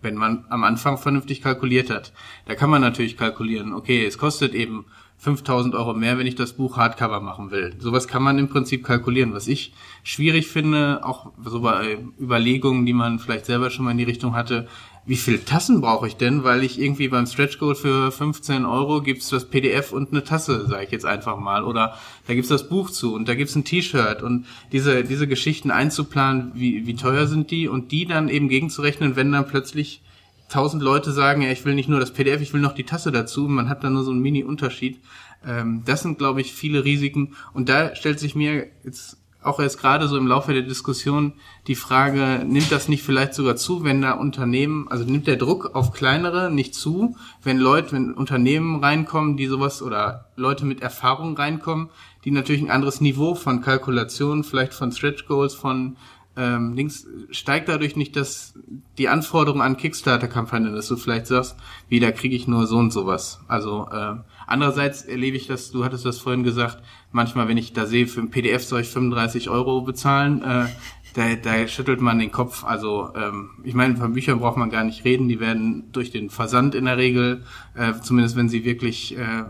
[0.02, 2.14] Wenn man am Anfang vernünftig kalkuliert hat.
[2.46, 4.86] Da kann man natürlich kalkulieren, okay, es kostet eben
[5.22, 7.76] 5000 Euro mehr, wenn ich das Buch Hardcover machen will.
[7.78, 9.34] Sowas kann man im Prinzip kalkulieren.
[9.34, 14.00] Was ich schwierig finde, auch so bei Überlegungen, die man vielleicht selber schon mal in
[14.00, 14.68] die Richtung hatte,
[15.06, 16.44] wie viel Tassen brauche ich denn?
[16.44, 20.68] Weil ich irgendwie beim Stretch Goal für 15 Euro gibt's das PDF und eine Tasse,
[20.68, 21.64] sage ich jetzt einfach mal.
[21.64, 25.72] Oder da gibt's das Buch zu und da gibt's ein T-Shirt und diese, diese Geschichten
[25.72, 30.02] einzuplanen, wie, wie teuer sind die und die dann eben gegenzurechnen, wenn dann plötzlich
[30.50, 33.12] tausend Leute sagen, ja, ich will nicht nur das PDF, ich will noch die Tasse
[33.12, 33.48] dazu.
[33.48, 35.00] Man hat dann nur so einen Mini-Unterschied.
[35.48, 37.36] Ähm, das sind, glaube ich, viele Risiken.
[37.54, 41.34] Und da stellt sich mir jetzt auch erst gerade so im Laufe der Diskussion
[41.68, 45.74] die Frage, nimmt das nicht vielleicht sogar zu, wenn da Unternehmen, also nimmt der Druck
[45.74, 51.36] auf kleinere nicht zu, wenn Leute, wenn Unternehmen reinkommen, die sowas oder Leute mit Erfahrung
[51.36, 51.90] reinkommen,
[52.24, 55.98] die natürlich ein anderes Niveau von Kalkulation, vielleicht von Stretch Goals, von
[56.38, 58.54] ähm, links steigt dadurch nicht dass
[58.98, 61.58] die Anforderung an Kickstarter-Kampagnen, dass du vielleicht sagst,
[61.90, 63.42] wie da kriege ich nur so und sowas.
[63.48, 64.16] Also äh,
[64.48, 68.22] andererseits erlebe ich das, du hattest das vorhin gesagt, manchmal, wenn ich da sehe, für
[68.22, 70.66] ein PDF soll ich 35 Euro bezahlen, äh,
[71.14, 72.64] da, da schüttelt man den Kopf.
[72.64, 76.30] Also ähm, ich meine, von Büchern braucht man gar nicht reden, die werden durch den
[76.30, 77.44] Versand in der Regel,
[77.76, 79.44] äh, zumindest wenn sie wirklich äh,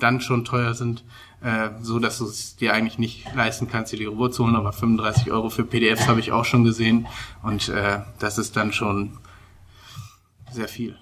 [0.00, 1.04] dann schon teuer sind,
[1.40, 4.56] äh, so dass du es dir eigentlich nicht leisten kannst, dir die Ruhe zu holen,
[4.56, 7.06] aber 35 Euro für PDFs habe ich auch schon gesehen
[7.42, 9.18] und äh, das ist dann schon
[10.50, 10.96] sehr viel.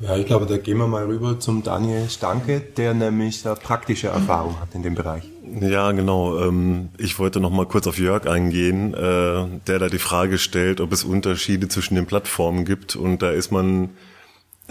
[0.00, 4.58] Ja, ich glaube, da gehen wir mal rüber zum Daniel Stanke, der nämlich praktische Erfahrung
[4.58, 5.24] hat in dem Bereich.
[5.60, 6.38] Ja, genau.
[6.38, 10.80] Ähm, ich wollte noch mal kurz auf Jörg eingehen, äh, der da die Frage stellt,
[10.80, 12.96] ob es Unterschiede zwischen den Plattformen gibt.
[12.96, 13.90] Und da ist man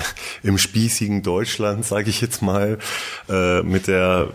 [0.43, 2.77] im spießigen Deutschland, sage ich jetzt mal,
[3.29, 4.29] äh, mit der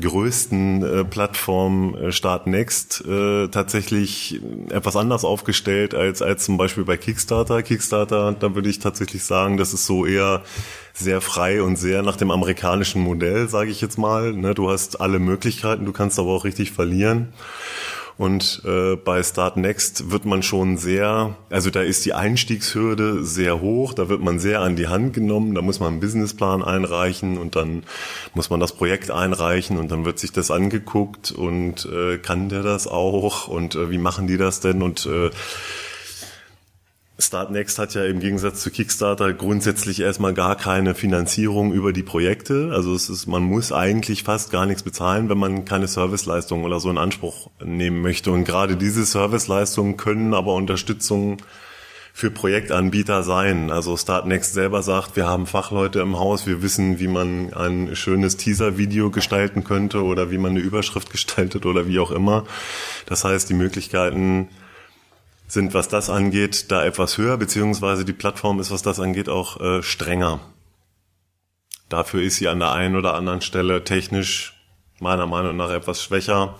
[0.00, 3.04] größten äh, Plattform äh, Start Next
[3.50, 7.62] tatsächlich etwas anders aufgestellt als als zum Beispiel bei Kickstarter.
[7.62, 10.42] Kickstarter, da würde ich tatsächlich sagen, das ist so eher
[10.92, 14.32] sehr frei und sehr nach dem amerikanischen Modell, sage ich jetzt mal.
[14.32, 17.32] Ne, du hast alle Möglichkeiten, du kannst aber auch richtig verlieren.
[18.22, 23.60] Und äh, bei Start Next wird man schon sehr, also da ist die Einstiegshürde sehr
[23.60, 27.36] hoch, da wird man sehr an die Hand genommen, da muss man einen Businessplan einreichen
[27.36, 27.82] und dann
[28.32, 32.62] muss man das Projekt einreichen und dann wird sich das angeguckt und äh, kann der
[32.62, 35.30] das auch und äh, wie machen die das denn und äh,
[37.22, 42.70] Startnext hat ja im Gegensatz zu Kickstarter grundsätzlich erstmal gar keine Finanzierung über die Projekte.
[42.72, 46.80] Also es ist, man muss eigentlich fast gar nichts bezahlen, wenn man keine Serviceleistung oder
[46.80, 48.30] so in Anspruch nehmen möchte.
[48.30, 51.38] Und gerade diese Serviceleistungen können aber Unterstützung
[52.12, 53.70] für Projektanbieter sein.
[53.70, 58.36] Also Startnext selber sagt, wir haben Fachleute im Haus, wir wissen, wie man ein schönes
[58.36, 62.44] Teaser-Video gestalten könnte oder wie man eine Überschrift gestaltet oder wie auch immer.
[63.06, 64.48] Das heißt, die Möglichkeiten
[65.52, 69.60] sind, was das angeht, da etwas höher, beziehungsweise die Plattform ist, was das angeht, auch
[69.60, 70.40] äh, strenger.
[71.90, 74.54] Dafür ist sie an der einen oder anderen Stelle technisch
[74.98, 76.56] meiner Meinung nach etwas schwächer,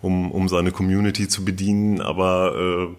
[0.00, 2.96] um, um seine Community zu bedienen, aber äh,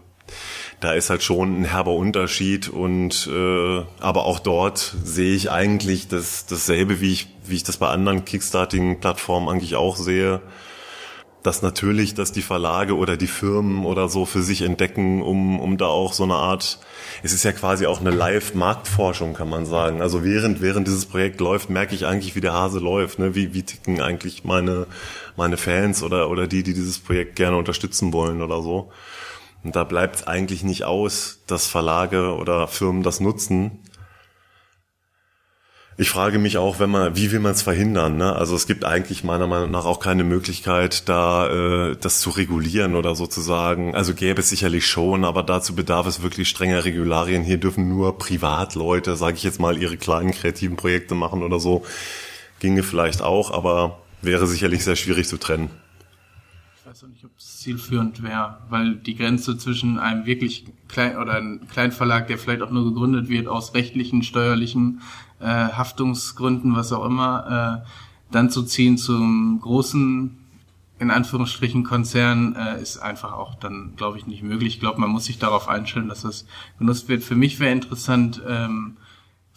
[0.80, 6.08] da ist halt schon ein herber Unterschied und äh, aber auch dort sehe ich eigentlich
[6.08, 10.40] das, dasselbe, wie ich, wie ich das bei anderen Kickstarting-Plattformen eigentlich auch sehe
[11.44, 15.78] dass natürlich, dass die Verlage oder die Firmen oder so für sich entdecken, um, um
[15.78, 16.80] da auch so eine Art,
[17.24, 20.02] es ist ja quasi auch eine Live-Marktforschung, kann man sagen.
[20.02, 23.34] Also während, während dieses Projekt läuft, merke ich eigentlich, wie der Hase läuft, ne?
[23.34, 24.86] wie, wie ticken eigentlich meine,
[25.36, 28.92] meine Fans oder, oder die, die dieses Projekt gerne unterstützen wollen oder so.
[29.64, 33.80] Und da bleibt es eigentlich nicht aus, dass Verlage oder Firmen das nutzen,
[36.02, 38.18] ich frage mich auch, wenn man, wie will man es verhindern?
[38.18, 38.36] Ne?
[38.36, 42.96] Also es gibt eigentlich meiner Meinung nach auch keine Möglichkeit, da äh, das zu regulieren
[42.96, 43.94] oder sozusagen.
[43.94, 47.44] Also gäbe es sicherlich schon, aber dazu bedarf es wirklich strenger Regularien.
[47.44, 51.86] Hier dürfen nur Privatleute, sage ich jetzt mal, ihre kleinen kreativen Projekte machen oder so.
[52.60, 55.70] Ginge vielleicht auch, aber wäre sicherlich sehr schwierig zu trennen.
[56.80, 61.18] Ich weiß auch nicht, ob es zielführend wäre, weil die Grenze zwischen einem wirklich klein
[61.18, 65.02] oder einem Kleinverlag, der vielleicht auch nur gegründet wird aus rechtlichen, steuerlichen
[65.42, 67.88] äh, Haftungsgründen, was auch immer, äh,
[68.32, 70.38] dann zu ziehen zum großen,
[71.00, 74.76] in Anführungsstrichen, Konzern, äh, ist einfach auch dann, glaube ich, nicht möglich.
[74.76, 76.46] Ich glaube, man muss sich darauf einstellen, dass das
[76.80, 77.24] genutzt wird.
[77.24, 78.98] Für mich wäre interessant, ähm,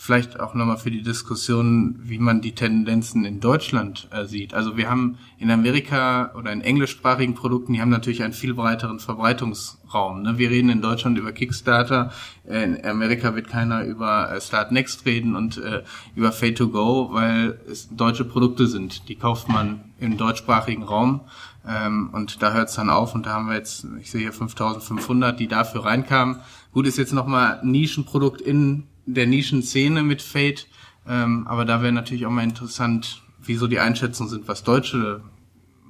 [0.05, 4.53] vielleicht auch nochmal für die Diskussion, wie man die Tendenzen in Deutschland äh, sieht.
[4.53, 8.99] Also wir haben in Amerika oder in englischsprachigen Produkten, die haben natürlich einen viel breiteren
[8.99, 10.21] Verbreitungsraum.
[10.21, 10.37] Ne?
[10.37, 12.13] Wir reden in Deutschland über Kickstarter,
[12.45, 17.09] in Amerika wird keiner über äh, Start Next reden und äh, über Pay to Go,
[17.13, 19.09] weil es deutsche Produkte sind.
[19.09, 21.23] Die kauft man im deutschsprachigen Raum.
[21.67, 24.35] Ähm, und da hört es dann auf und da haben wir jetzt, ich sehe hier
[24.35, 26.41] 5500, die dafür reinkamen.
[26.73, 30.67] Gut, ist jetzt nochmal Nischenprodukt in der Nischenszene mit Fate.
[31.07, 35.23] Ähm, aber da wäre natürlich auch mal interessant, wieso die Einschätzungen sind, was deutsche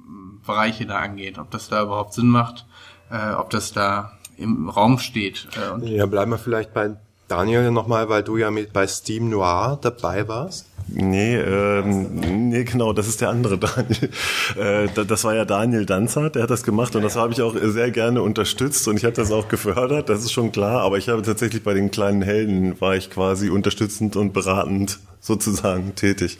[0.07, 1.37] ähm, Bereiche da angeht.
[1.37, 2.65] Ob das da überhaupt Sinn macht,
[3.09, 5.47] äh, ob das da im Raum steht.
[5.55, 6.97] Äh, ja, bleiben wir vielleicht bei
[7.27, 10.67] Daniel nochmal, weil du ja mit bei Steam Noir dabei warst.
[10.87, 14.09] Nee, ähm, nee, genau, das ist der andere Daniel.
[14.55, 17.55] Äh, das war ja Daniel Danzart, der hat das gemacht und das habe ich auch
[17.59, 21.09] sehr gerne unterstützt und ich habe das auch gefördert, das ist schon klar, aber ich
[21.09, 26.37] habe tatsächlich bei den kleinen Helden war ich quasi unterstützend und beratend sozusagen tätig.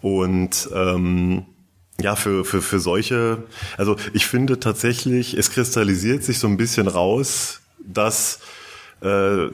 [0.00, 1.44] Und ähm,
[2.00, 3.44] ja, für, für, für solche,
[3.76, 8.40] also ich finde tatsächlich, es kristallisiert sich so ein bisschen raus, dass
[9.04, 9.50] äh,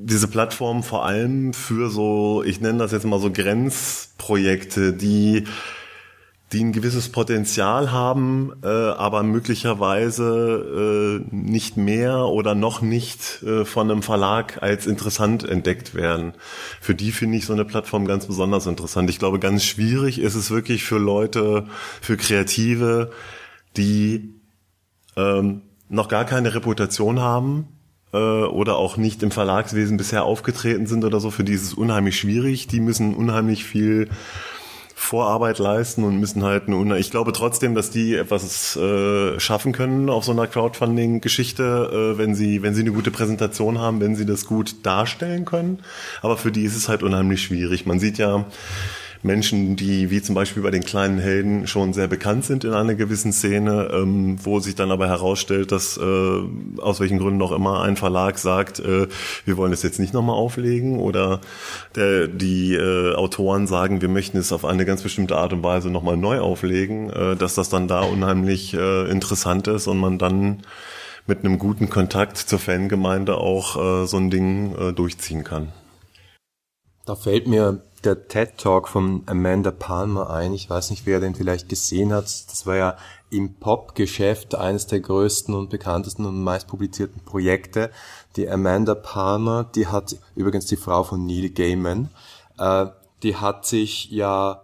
[0.00, 5.44] diese Plattform vor allem für so, ich nenne das jetzt mal so Grenzprojekte, die
[6.52, 13.66] die ein gewisses Potenzial haben, äh, aber möglicherweise äh, nicht mehr oder noch nicht äh,
[13.66, 16.32] von einem Verlag als interessant entdeckt werden.
[16.80, 19.10] Für die finde ich so eine Plattform ganz besonders interessant.
[19.10, 21.66] Ich glaube, ganz schwierig ist es wirklich für Leute,
[22.00, 23.10] für Kreative,
[23.76, 24.40] die
[25.16, 27.77] ähm, noch gar keine Reputation haben,
[28.16, 32.18] oder auch nicht im Verlagswesen bisher aufgetreten sind oder so, für die ist es unheimlich
[32.18, 32.66] schwierig.
[32.66, 34.08] Die müssen unheimlich viel
[34.94, 40.10] Vorarbeit leisten und müssen halt eine, ich glaube trotzdem, dass die etwas äh, schaffen können
[40.10, 44.26] auf so einer Crowdfunding-Geschichte, äh, wenn sie, wenn sie eine gute Präsentation haben, wenn sie
[44.26, 45.78] das gut darstellen können.
[46.20, 47.86] Aber für die ist es halt unheimlich schwierig.
[47.86, 48.44] Man sieht ja,
[49.22, 52.94] Menschen, die wie zum Beispiel bei den kleinen Helden schon sehr bekannt sind in einer
[52.94, 57.82] gewissen Szene, ähm, wo sich dann aber herausstellt, dass äh, aus welchen Gründen auch immer
[57.82, 59.08] ein Verlag sagt, äh,
[59.44, 61.40] wir wollen es jetzt nicht nochmal auflegen oder
[61.94, 65.90] der, die äh, Autoren sagen, wir möchten es auf eine ganz bestimmte Art und Weise
[65.90, 70.62] nochmal neu auflegen, äh, dass das dann da unheimlich äh, interessant ist und man dann
[71.26, 75.72] mit einem guten Kontakt zur Fangemeinde auch äh, so ein Ding äh, durchziehen kann.
[77.04, 80.54] Da fällt mir der TED Talk von Amanda Palmer ein.
[80.54, 82.24] Ich weiß nicht, wer den vielleicht gesehen hat.
[82.24, 82.96] Das war ja
[83.30, 87.90] im Pop-Geschäft eines der größten und bekanntesten und meistpublizierten Projekte.
[88.36, 92.10] Die Amanda Palmer, die hat übrigens die Frau von Neil Gaiman,
[92.58, 92.86] äh,
[93.22, 94.62] die hat sich ja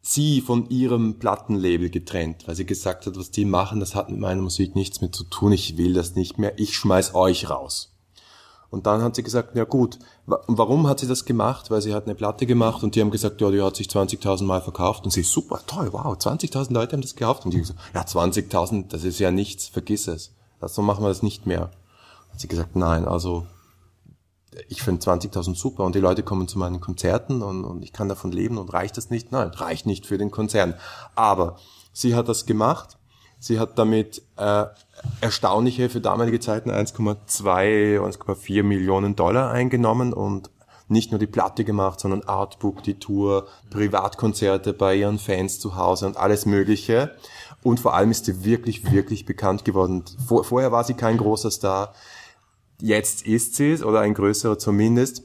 [0.00, 4.20] sie von ihrem Plattenlabel getrennt, weil sie gesagt hat, was die machen, das hat mit
[4.20, 7.93] meiner Musik nichts mehr zu tun, ich will das nicht mehr, ich schmeiß euch raus.
[8.74, 11.70] Und dann hat sie gesagt, ja gut, warum hat sie das gemacht?
[11.70, 14.42] Weil sie hat eine Platte gemacht und die haben gesagt, ja, die hat sich 20.000
[14.42, 17.44] Mal verkauft und sie, super, toll, wow, 20.000 Leute haben das gekauft.
[17.44, 20.34] Und die gesagt, ja, 20.000, das ist ja nichts, vergiss es.
[20.60, 21.70] So machen wir das nicht mehr.
[22.32, 23.46] Hat sie gesagt, nein, also
[24.68, 28.08] ich finde 20.000 super und die Leute kommen zu meinen Konzerten und, und ich kann
[28.08, 29.30] davon leben und reicht das nicht?
[29.30, 30.74] Nein, reicht nicht für den Konzern.
[31.14, 31.58] Aber
[31.92, 32.98] sie hat das gemacht
[33.44, 34.64] Sie hat damit äh,
[35.20, 40.48] erstaunliche für damalige Zeiten 1,2, 1,4 Millionen Dollar eingenommen und
[40.88, 46.06] nicht nur die Platte gemacht, sondern Artbook, die Tour, Privatkonzerte bei ihren Fans zu Hause
[46.06, 47.16] und alles Mögliche.
[47.62, 50.04] Und vor allem ist sie wirklich, wirklich bekannt geworden.
[50.26, 51.92] Vor, vorher war sie kein großer Star.
[52.80, 55.22] Jetzt ist sie es, oder ein größerer zumindest.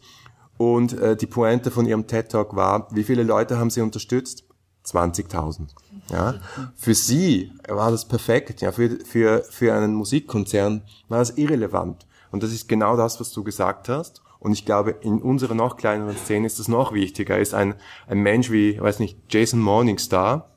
[0.57, 4.43] Und äh, die Pointe von ihrem TED Talk war, wie viele Leute haben sie unterstützt?
[4.85, 5.69] 20.000.
[6.09, 6.35] Ja,
[6.75, 8.61] für sie war das perfekt.
[8.61, 12.07] Ja, für, für, für einen Musikkonzern war das irrelevant.
[12.31, 14.21] Und das ist genau das, was du gesagt hast.
[14.39, 17.37] Und ich glaube, in unserer noch kleineren Szene ist das noch wichtiger.
[17.39, 17.75] Ist ein,
[18.07, 20.49] ein Mensch wie, weiß nicht, Jason Morningstar,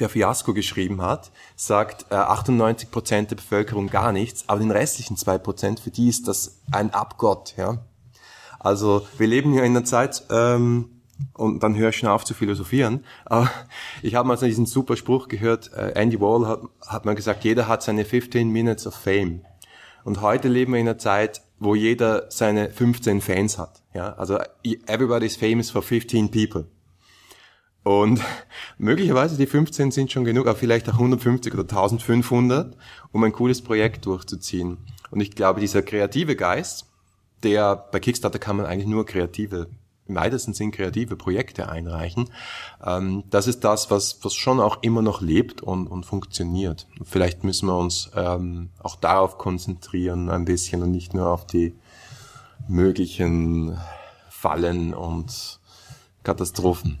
[0.00, 5.16] der Fiasco geschrieben hat, sagt äh, 98 Prozent der Bevölkerung gar nichts, aber den restlichen
[5.16, 7.54] zwei Prozent, für die ist das ein Abgott.
[7.56, 7.78] Ja?
[8.58, 10.95] Also wir leben hier in einer Zeit, ähm,
[11.34, 13.04] und dann höre ich schon auf zu philosophieren.
[13.24, 13.50] Aber
[14.02, 17.44] ich habe mal so diesen super Spruch gehört, äh, Andy Wall hat, hat mal gesagt,
[17.44, 19.42] jeder hat seine 15 Minutes of Fame.
[20.04, 23.82] Und heute leben wir in einer Zeit, wo jeder seine 15 Fans hat.
[23.94, 24.38] Ja, also
[24.86, 26.66] everybody is famous for 15 people.
[27.82, 28.20] Und
[28.78, 32.76] möglicherweise die 15 sind schon genug, aber vielleicht auch 150 oder 1500,
[33.12, 34.78] um ein cooles Projekt durchzuziehen.
[35.10, 36.86] Und ich glaube, dieser kreative Geist,
[37.42, 39.68] der bei Kickstarter kann man eigentlich nur kreative
[40.08, 42.30] im weitesten Sinn kreative Projekte einreichen.
[42.84, 46.86] Ähm, das ist das, was, was schon auch immer noch lebt und, und funktioniert.
[47.04, 51.74] Vielleicht müssen wir uns ähm, auch darauf konzentrieren ein bisschen und nicht nur auf die
[52.68, 53.76] möglichen
[54.28, 55.60] Fallen und
[56.22, 56.98] Katastrophen.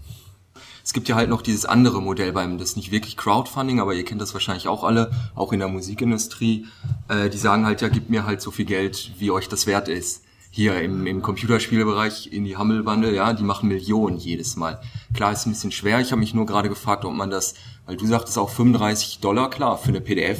[0.84, 3.94] Es gibt ja halt noch dieses andere Modell beim, das ist nicht wirklich Crowdfunding, aber
[3.94, 6.66] ihr kennt das wahrscheinlich auch alle, auch in der Musikindustrie.
[7.08, 9.88] Äh, die sagen halt, ja, gib mir halt so viel Geld, wie euch das wert
[9.88, 10.25] ist
[10.56, 14.80] hier im, im Computerspielbereich in die Humble Bundle, ja, die machen Millionen jedes Mal.
[15.12, 16.00] Klar, ist ein bisschen schwer.
[16.00, 19.50] Ich habe mich nur gerade gefragt, ob man das, weil du sagtest auch 35 Dollar,
[19.50, 20.38] klar, für eine PDF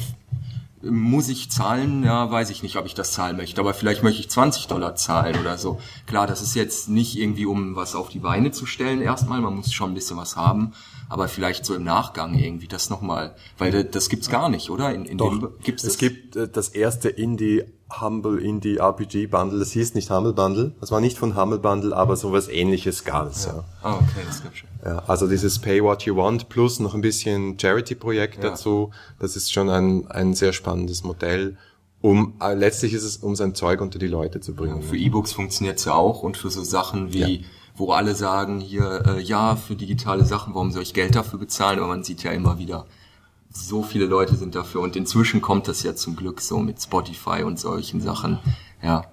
[0.82, 2.02] muss ich zahlen?
[2.02, 4.94] Ja, weiß ich nicht, ob ich das zahlen möchte, aber vielleicht möchte ich 20 Dollar
[4.94, 5.80] zahlen oder so.
[6.06, 9.54] Klar, das ist jetzt nicht irgendwie, um was auf die Beine zu stellen erstmal, man
[9.54, 10.72] muss schon ein bisschen was haben,
[11.08, 14.92] aber vielleicht so im Nachgang irgendwie das nochmal, weil das gibt's gar nicht, oder?
[14.92, 15.98] In, in Doch, dem, gibt's es das?
[15.98, 17.64] gibt äh, das erste Indie
[18.00, 19.60] Humble Indie RPG Bundle.
[19.60, 20.72] Das hieß nicht Humble Bundle.
[20.80, 23.46] Das war nicht von Humble Bundle, aber sowas ähnliches gab es.
[23.46, 23.52] Ja.
[23.52, 23.64] ja.
[23.82, 24.68] Ah, okay, das gab's schon.
[24.84, 28.50] Ja, also dieses Pay What You Want plus noch ein bisschen Charity-Projekt ja.
[28.50, 28.90] dazu.
[29.20, 31.56] Das ist schon ein, ein sehr spannendes Modell.
[32.02, 34.82] Um, äh, letztlich ist es, um sein Zeug unter die Leute zu bringen.
[34.82, 37.44] Ja, für E-Books funktioniert's ja auch und für so Sachen wie,
[37.76, 41.78] wo alle sagen hier, äh, ja, für digitale Sachen, warum soll ich Geld dafür bezahlen?
[41.78, 42.86] Aber man sieht ja immer wieder,
[43.50, 47.42] so viele Leute sind dafür und inzwischen kommt das ja zum Glück so mit Spotify
[47.42, 48.38] und solchen Sachen.
[48.82, 49.04] Ja.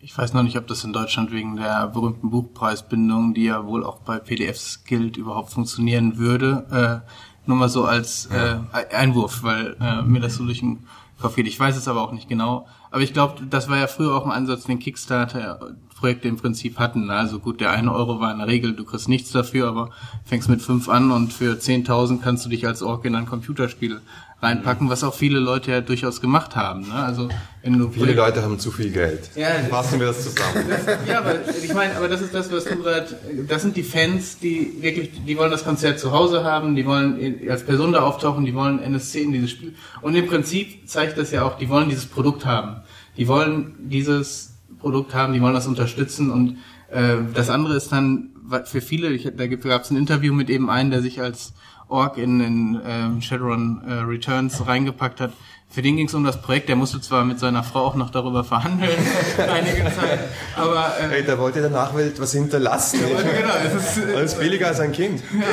[0.00, 3.84] Ich weiß noch nicht, ob das in Deutschland wegen der berühmten Buchpreisbindung, die ja wohl
[3.84, 7.02] auch bei PDFs gilt, überhaupt funktionieren würde.
[7.06, 7.08] Äh,
[7.46, 8.56] nur mal so als äh,
[8.92, 10.86] Einwurf, weil äh, mir das so durch den
[11.20, 11.46] Kopf geht.
[11.46, 12.66] Ich weiß es aber auch nicht genau.
[12.90, 16.78] Aber ich glaube, das war ja früher auch ein Ansatz, den Kickstarter Projekte im Prinzip
[16.78, 17.08] hatten.
[17.08, 19.88] Also gut, der eine Euro war in der Regel, du kriegst nichts dafür, aber
[20.26, 24.02] fängst mit fünf an und für 10.000 kannst du dich als Org in ein Computerspiel
[24.42, 26.88] reinpacken, was auch viele Leute ja durchaus gemacht haben.
[26.88, 26.92] Ne?
[26.92, 27.30] Also
[27.62, 29.30] viele Leute haben zu viel Geld.
[29.34, 30.66] Ja, fassen wir das zusammen.
[30.68, 33.06] Das, ja, aber ich meine, aber das ist das, was du gerade.
[33.48, 37.48] Das sind die Fans, die wirklich, die wollen das Konzert zu Hause haben, die wollen
[37.48, 39.74] als Person da auftauchen, die wollen NSC in dieses Spiel.
[40.02, 42.82] Und im Prinzip zeigt das ja auch, die wollen dieses Produkt haben.
[43.16, 44.53] Die wollen dieses
[44.84, 46.58] Produkt haben, die wollen das unterstützen und
[46.90, 48.30] äh, das andere ist dann
[48.66, 51.54] für viele, ich, da gab es ein Interview mit eben einem, der sich als
[51.88, 55.32] Org in, in äh, Shadowrun äh, Returns reingepackt hat.
[55.70, 56.68] Für den ging es um das Projekt.
[56.68, 58.92] Der musste zwar mit seiner Frau auch noch darüber verhandeln,
[59.38, 60.20] einige Zeit,
[60.56, 60.92] aber...
[61.00, 63.00] Äh, hey, da wollte der Nachwelt was hinterlassen.
[63.00, 65.20] Ja, genau, es ist, Alles billiger als ein Kind.
[65.20, 65.46] Ja.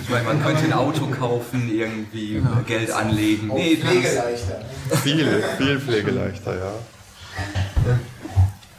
[0.00, 2.62] Ich meine, man könnte ein Auto kaufen, irgendwie genau.
[2.66, 3.48] Geld anlegen.
[3.48, 4.60] Nee, Pflegeleichter.
[5.02, 6.72] Viel, viel pflegeleichter, ja.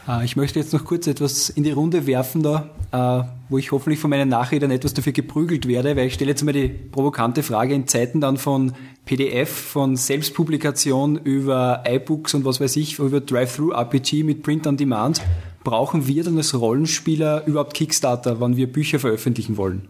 [0.08, 3.72] Äh, ich möchte jetzt noch kurz etwas in die Runde werfen, da, äh, wo ich
[3.72, 7.42] hoffentlich von meinen Nachredern etwas dafür geprügelt werde, weil ich stelle jetzt mal die provokante
[7.42, 8.72] Frage in Zeiten dann von
[9.04, 15.20] PDF, von Selbstpublikation über iBooks und was weiß ich, über Drive-Thru-RPG mit Print on Demand,
[15.62, 19.88] brauchen wir dann als Rollenspieler überhaupt Kickstarter, wann wir Bücher veröffentlichen wollen?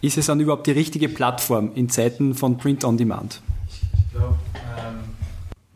[0.00, 3.42] Ist es dann überhaupt die richtige Plattform in Zeiten von Print on Demand?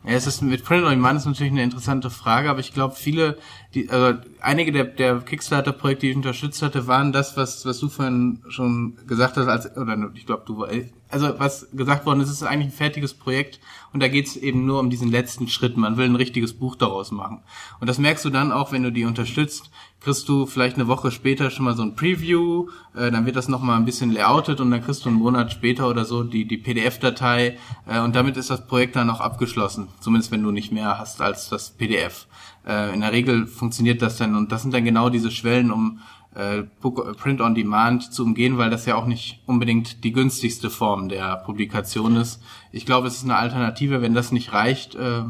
[0.05, 2.97] Ja, es ist mit Print on Demand ist natürlich eine interessante Frage, aber ich glaube,
[2.97, 3.39] viele,
[3.73, 7.89] die, also einige der, der Kickstarter-Projekte, die ich unterstützt hatte, waren das, was, was du
[7.89, 10.67] vorhin schon gesagt hast, als, oder ich glaube, du,
[11.09, 13.61] also was gesagt worden ist, ist eigentlich ein fertiges Projekt
[13.93, 15.77] und da geht es eben nur um diesen letzten Schritt.
[15.77, 17.41] Man will ein richtiges Buch daraus machen.
[17.79, 19.71] Und das merkst du dann auch, wenn du die unterstützt,
[20.03, 23.49] kriegst du vielleicht eine Woche später schon mal so ein Preview, äh, dann wird das
[23.49, 26.59] nochmal ein bisschen layoutet und dann kriegst du einen Monat später oder so die, die
[26.59, 30.99] PDF-Datei äh, und damit ist das Projekt dann auch abgeschlossen, zumindest wenn du nicht mehr
[30.99, 32.27] hast als das PDF.
[32.67, 36.01] Äh, in der Regel funktioniert das dann und das sind dann genau diese Schwellen, um
[36.35, 41.09] äh, Print on Demand zu umgehen, weil das ja auch nicht unbedingt die günstigste Form
[41.09, 42.43] der Publikation ist.
[42.73, 45.23] Ich glaube, es ist eine Alternative, wenn das nicht reicht, äh,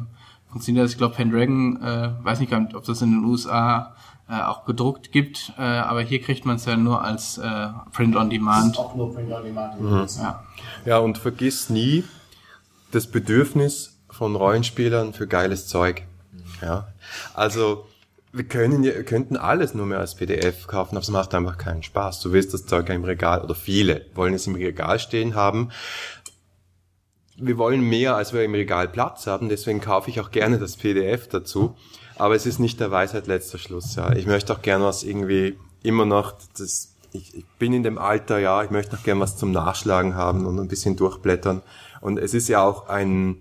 [0.49, 0.93] funktioniert das.
[0.93, 3.97] Ich glaube, Pendragon, äh, weiß nicht, ob das in den USA
[4.29, 8.17] äh, auch gedruckt gibt, äh, aber hier kriegt man es ja nur als äh, Print
[8.17, 8.79] on Demand.
[8.79, 9.81] auch nur Print on Demand.
[9.81, 10.07] Mhm.
[10.19, 10.45] Ja.
[10.85, 12.05] ja, und vergiss nie
[12.93, 16.03] das Bedürfnis von Rollenspielern für geiles Zeug.
[16.61, 16.89] Ja,
[17.35, 17.87] also
[18.33, 21.83] wir können, wir könnten alles nur mehr als PDF kaufen, aber es macht einfach keinen
[21.83, 22.21] Spaß.
[22.21, 25.71] Du willst das Zeug im Regal, oder viele wollen es im Regal stehen haben.
[27.37, 30.77] Wir wollen mehr, als wir im Regal Platz haben, deswegen kaufe ich auch gerne das
[30.77, 31.77] PDF dazu.
[32.17, 34.13] Aber es ist nicht der Weisheit letzter Schluss, ja.
[34.15, 38.39] Ich möchte auch gerne was irgendwie immer noch, das, ich, ich bin in dem Alter,
[38.39, 41.63] ja, ich möchte auch gerne was zum Nachschlagen haben und ein bisschen durchblättern.
[42.01, 43.39] Und es ist ja auch ein,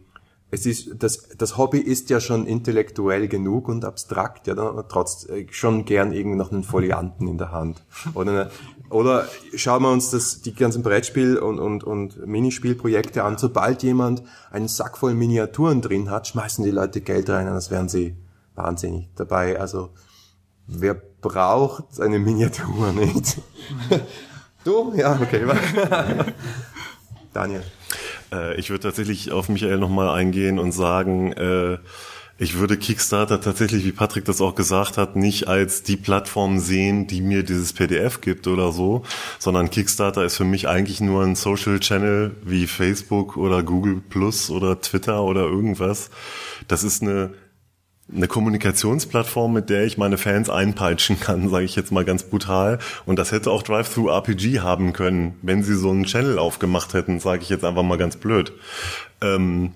[0.52, 5.48] es ist, das, das Hobby ist ja schon intellektuell genug und abstrakt, ja, trotz, äh,
[5.50, 7.84] schon gern irgendwie noch einen Folianten in der Hand.
[8.14, 8.52] Oder, eine,
[8.90, 13.38] oder schauen wir uns das, die ganzen Brettspiel- und, und, und Minispielprojekte an.
[13.38, 17.88] Sobald jemand einen Sack voll Miniaturen drin hat, schmeißen die Leute Geld rein, als wären
[17.88, 18.16] sie
[18.56, 19.60] wahnsinnig dabei.
[19.60, 19.90] Also,
[20.68, 23.38] wer braucht eine Miniatur nicht?
[24.64, 24.94] du?
[24.96, 25.46] Ja, okay.
[27.34, 27.64] Daniel.
[28.32, 31.78] Äh, ich würde tatsächlich auf Michael nochmal eingehen und sagen, äh,
[32.38, 37.06] ich würde Kickstarter tatsächlich, wie Patrick das auch gesagt hat, nicht als die Plattform sehen,
[37.06, 39.04] die mir dieses PDF gibt oder so,
[39.38, 44.50] sondern Kickstarter ist für mich eigentlich nur ein Social Channel wie Facebook oder Google Plus
[44.50, 46.10] oder Twitter oder irgendwas.
[46.68, 47.32] Das ist eine
[48.16, 52.80] eine Kommunikationsplattform, mit der ich meine Fans einpeitschen kann, sage ich jetzt mal ganz brutal.
[53.06, 57.44] Und das hätte auch Drive-Thru-RPG haben können, wenn sie so einen Channel aufgemacht hätten, sage
[57.44, 58.54] ich jetzt einfach mal ganz blöd.
[59.22, 59.72] Ähm,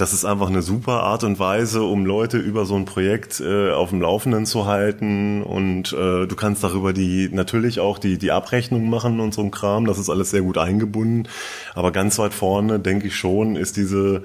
[0.00, 3.70] das ist einfach eine super Art und Weise, um Leute über so ein Projekt äh,
[3.70, 5.42] auf dem Laufenden zu halten.
[5.42, 9.50] Und äh, du kannst darüber die natürlich auch die die Abrechnung machen und so ein
[9.50, 9.84] Kram.
[9.84, 11.28] Das ist alles sehr gut eingebunden.
[11.74, 14.22] Aber ganz weit vorne denke ich schon ist diese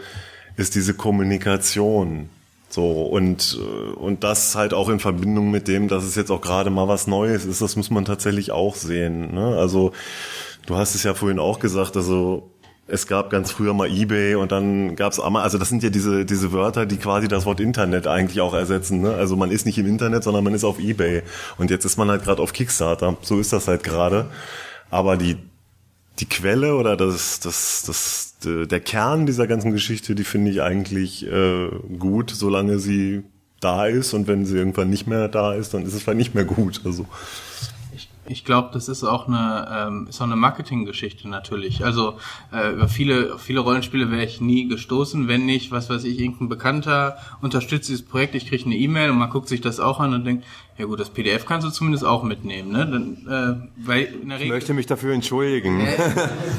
[0.56, 2.30] ist diese Kommunikation
[2.76, 3.58] so, und,
[3.96, 7.08] und das halt auch in Verbindung mit dem, dass es jetzt auch gerade mal was
[7.08, 9.34] Neues ist, das muss man tatsächlich auch sehen.
[9.34, 9.56] Ne?
[9.58, 9.94] Also,
[10.66, 12.52] du hast es ja vorhin auch gesagt, also
[12.86, 16.26] es gab ganz früher mal eBay und dann gab's einmal, also das sind ja diese,
[16.26, 19.00] diese Wörter, die quasi das Wort Internet eigentlich auch ersetzen.
[19.00, 19.14] Ne?
[19.14, 21.24] Also man ist nicht im Internet, sondern man ist auf eBay.
[21.58, 23.16] Und jetzt ist man halt gerade auf Kickstarter.
[23.22, 24.26] So ist das halt gerade.
[24.92, 25.38] Aber die,
[26.20, 28.38] die Quelle oder das, das, das,
[28.68, 33.24] der Kern dieser ganzen Geschichte, die finde ich eigentlich äh, gut, solange sie
[33.60, 36.36] da ist und wenn sie irgendwann nicht mehr da ist, dann ist es vielleicht nicht
[36.36, 36.82] mehr gut.
[36.86, 37.06] Also
[38.28, 41.86] ich glaube, das ist auch eine, ähm, ist auch eine Marketinggeschichte natürlich.
[41.86, 42.18] Also
[42.52, 46.50] äh, über viele, viele Rollenspiele wäre ich nie gestoßen, wenn nicht, was weiß ich, irgendein
[46.50, 50.14] Bekannter unterstützt dieses Projekt, ich kriege eine E-Mail und man guckt sich das auch an
[50.14, 50.44] und denkt,
[50.78, 52.86] ja gut, das PDF kannst du zumindest auch mitnehmen, ne?
[52.86, 55.80] Dann, äh, weil in der Regel ich möchte mich dafür entschuldigen.
[55.80, 55.96] Äh,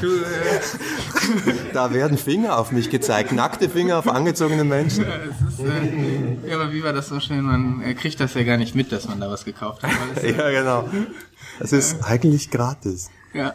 [0.01, 5.05] du, äh, da werden Finger auf mich gezeigt, nackte Finger auf angezogene Menschen.
[5.05, 7.43] Ja, ist, äh, ja aber wie war das so schön?
[7.43, 9.91] Man kriegt das ja gar nicht mit, dass man da was gekauft hat.
[10.23, 10.89] ja, genau.
[11.59, 13.11] Es ist eigentlich gratis.
[13.37, 13.53] Ja.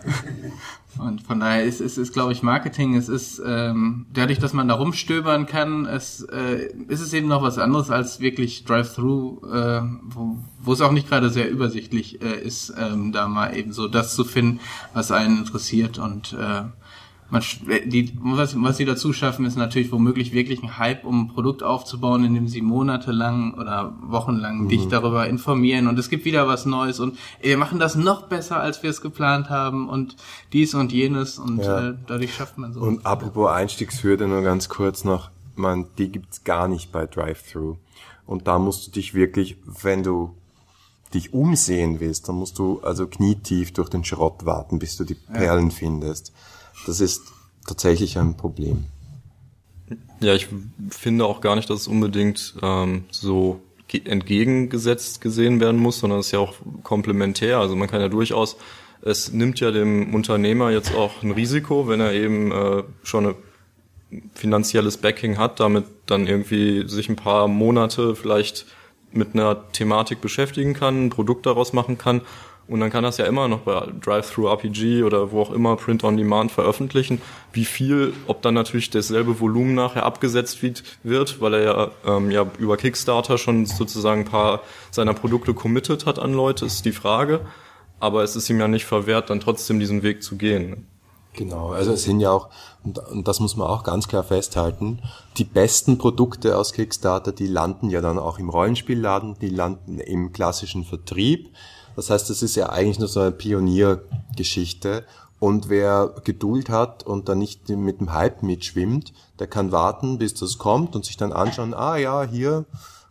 [0.98, 2.94] Und von daher ist es, ist, glaube ich, Marketing.
[2.94, 7.42] Es ist ähm, dadurch, dass man da rumstöbern kann, es äh, ist es eben noch
[7.42, 12.40] was anderes als wirklich Drive-Thru, äh, wo, wo es auch nicht gerade sehr übersichtlich äh,
[12.40, 14.60] ist, ähm, da mal eben so das zu finden,
[14.92, 16.64] was einen interessiert und äh,
[17.32, 17.42] man,
[17.86, 21.62] die, was, was sie dazu schaffen, ist natürlich womöglich wirklich ein Hype, um ein Produkt
[21.62, 24.68] aufzubauen, indem sie monatelang oder wochenlang mhm.
[24.68, 28.60] dich darüber informieren und es gibt wieder was Neues und wir machen das noch besser,
[28.60, 30.16] als wir es geplant haben und
[30.52, 31.88] dies und jenes und ja.
[31.88, 32.80] äh, dadurch schafft man so.
[32.80, 37.76] Und apropos Einstiegshürde nur ganz kurz noch, man, die gibt's gar nicht bei Drive-Thru.
[38.26, 40.34] Und da musst du dich wirklich, wenn du
[41.14, 45.14] dich umsehen willst, dann musst du also knietief durch den Schrott warten, bis du die
[45.14, 45.74] Perlen ja.
[45.74, 46.32] findest.
[46.86, 47.22] Das ist
[47.66, 48.84] tatsächlich ein Problem.
[50.20, 50.48] Ja, ich
[50.90, 53.60] finde auch gar nicht, dass es unbedingt ähm, so
[53.92, 57.58] entgegengesetzt gesehen werden muss, sondern es ist ja auch komplementär.
[57.58, 58.56] Also man kann ja durchaus,
[59.02, 63.34] es nimmt ja dem Unternehmer jetzt auch ein Risiko, wenn er eben äh, schon ein
[64.34, 68.66] finanzielles Backing hat, damit dann irgendwie sich ein paar Monate vielleicht
[69.12, 72.22] mit einer Thematik beschäftigen kann, ein Produkt daraus machen kann
[72.68, 77.20] und dann kann das ja immer noch bei Drive-Thru-RPG oder wo auch immer Print-on-Demand veröffentlichen.
[77.52, 80.60] Wie viel, ob dann natürlich dasselbe Volumen nachher abgesetzt
[81.02, 84.60] wird, weil er ja, ähm, ja über Kickstarter schon sozusagen ein paar
[84.90, 87.40] seiner Produkte committed hat an Leute, ist die Frage.
[87.98, 90.86] Aber es ist ihm ja nicht verwehrt, dann trotzdem diesen Weg zu gehen.
[91.34, 92.50] Genau, also es sind ja auch,
[92.84, 95.00] und, und das muss man auch ganz klar festhalten,
[95.38, 100.32] die besten Produkte aus Kickstarter, die landen ja dann auch im Rollenspielladen, die landen im
[100.32, 101.54] klassischen Vertrieb
[101.96, 105.04] Das heißt, das ist ja eigentlich nur so eine Pioniergeschichte.
[105.38, 110.34] Und wer Geduld hat und dann nicht mit dem Hype mitschwimmt, der kann warten, bis
[110.34, 112.64] das kommt und sich dann anschauen, ah ja, hier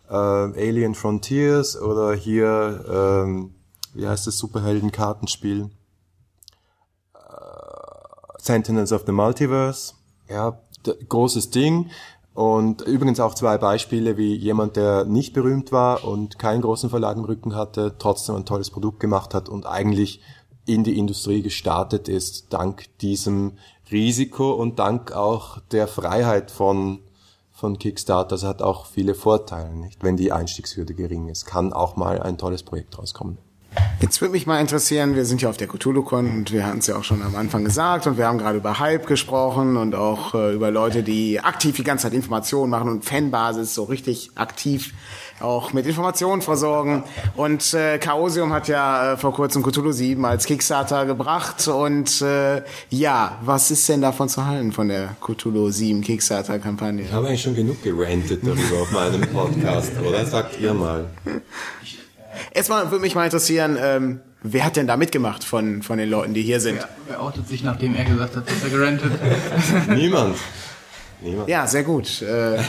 [0.09, 3.55] äh, Alien Frontiers oder hier, ähm,
[3.93, 5.71] wie heißt das Superhelden-Kartenspiel?
[7.13, 7.19] Äh,
[8.37, 9.95] Sentinels of the Multiverse.
[10.29, 10.57] Ja,
[11.09, 11.89] großes Ding.
[12.33, 17.17] Und übrigens auch zwei Beispiele, wie jemand, der nicht berühmt war und keinen großen Verlag
[17.17, 20.21] im Rücken hatte, trotzdem ein tolles Produkt gemacht hat und eigentlich
[20.65, 23.53] in die Industrie gestartet ist, dank diesem
[23.91, 26.99] Risiko und dank auch der Freiheit von,
[27.51, 28.29] von Kickstarter.
[28.29, 30.01] Das hat auch viele Vorteile, nicht?
[30.01, 33.39] Wenn die Einstiegshürde gering ist, kann auch mal ein tolles Projekt rauskommen.
[34.01, 36.87] Jetzt würde mich mal interessieren, wir sind ja auf der Cthulhu-Con und wir hatten es
[36.87, 40.33] ja auch schon am Anfang gesagt und wir haben gerade über Hype gesprochen und auch
[40.33, 44.93] äh, über Leute, die aktiv die ganze Zeit Informationen machen und Fanbasis so richtig aktiv
[45.41, 47.03] auch mit Informationen versorgen.
[47.35, 51.67] Und äh, Chaosium hat ja äh, vor kurzem Cthulhu 7 als Kickstarter gebracht.
[51.67, 57.03] Und äh, ja, was ist denn davon zu halten von der Cthulhu 7 Kickstarter-Kampagne?
[57.03, 60.25] Ich habe eigentlich schon genug gerantet darüber auf meinem Podcast, oder?
[60.25, 61.09] Sagt ihr mal.
[62.51, 66.33] Erstmal würde mich mal interessieren, ähm, wer hat denn da mitgemacht von, von den Leuten,
[66.33, 66.77] die hier sind?
[66.77, 69.11] Wer, wer outet sich, nachdem er gesagt hat, dass er gerantet?
[69.89, 70.37] Niemand.
[71.23, 71.47] Niemand.
[71.47, 72.23] Ja, sehr gut.
[72.23, 72.59] Äh.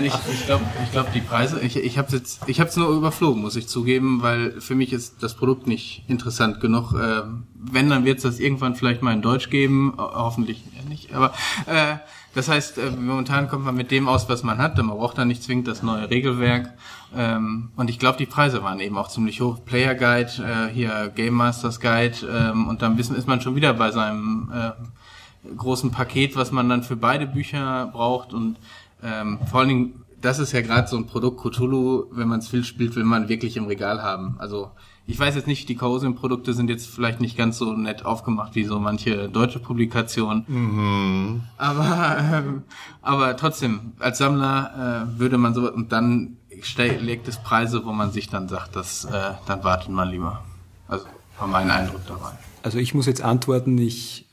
[0.00, 2.88] ich ich glaube, ich glaub, die Preise, ich, ich habe jetzt, ich habe es nur
[2.90, 6.92] überflogen, muss ich zugeben, weil für mich ist das Produkt nicht interessant genug.
[6.92, 7.22] Äh,
[7.54, 11.12] wenn, dann wird es das irgendwann vielleicht mal in Deutsch geben, hoffentlich nicht.
[11.14, 11.34] Aber
[11.66, 11.96] äh,
[12.34, 14.76] das heißt, äh, momentan kommt man mit dem aus, was man hat.
[14.78, 16.72] Man braucht dann nicht zwingend das neue Regelwerk.
[17.14, 19.58] Ähm, und ich glaube, die Preise waren eben auch ziemlich hoch.
[19.64, 23.90] Player Guide, äh, hier Game Masters Guide ähm, und dann ist man schon wieder bei
[23.90, 28.56] seinem äh, großen Paket, was man dann für beide Bücher braucht und
[29.02, 32.48] ähm, vor allen Dingen, das ist ja gerade so ein Produkt Cthulhu, wenn man es
[32.48, 34.36] viel spielt, will man wirklich im Regal haben.
[34.38, 34.70] Also
[35.06, 38.64] ich weiß jetzt nicht, die Chaosium-Produkte sind jetzt vielleicht nicht ganz so nett aufgemacht wie
[38.64, 40.44] so manche deutsche Publikationen.
[40.46, 41.42] Mhm.
[41.56, 42.62] Aber, ähm,
[43.02, 46.36] aber trotzdem, als Sammler äh, würde man so, und dann
[46.76, 50.44] legt es Preise, wo man sich dann sagt, dass, äh, dann wartet man lieber.
[50.88, 51.06] Also
[51.38, 52.32] war mein Eindruck dabei.
[52.62, 54.26] Also ich muss jetzt antworten, ich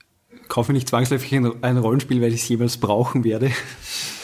[0.47, 3.51] kaufe nicht zwangsläufig ein, Rollenspiel, weil ich es jemals brauchen werde.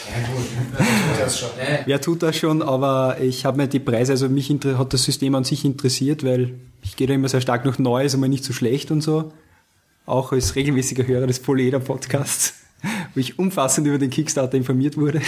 [0.08, 1.50] Wer tut das schon?
[1.86, 5.34] Wer tut das schon, aber ich habe mir die Preise, also mich hat das System
[5.36, 8.54] an sich interessiert, weil ich gehe da immer sehr stark nach Neues, aber nicht so
[8.54, 9.32] schlecht und so.
[10.06, 12.54] Auch als regelmäßiger Hörer des Poleder Podcasts,
[13.16, 15.22] wo ich umfassend über den Kickstarter informiert wurde.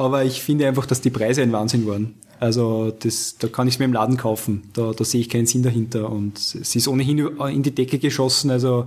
[0.00, 2.14] Aber ich finde einfach, dass die Preise ein Wahnsinn waren.
[2.38, 4.62] Also das, da kann ich es mir im Laden kaufen.
[4.72, 6.10] Da, da sehe ich keinen Sinn dahinter.
[6.10, 8.50] Und es ist ohnehin in die Decke geschossen.
[8.50, 8.86] Also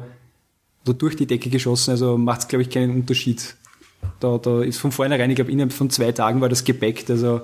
[0.85, 3.55] oder durch die Decke geschossen, also macht es, glaube ich, keinen Unterschied.
[4.19, 7.41] Da, da ist von vornherein, ich glaube, innerhalb von zwei Tagen war das gebackt, also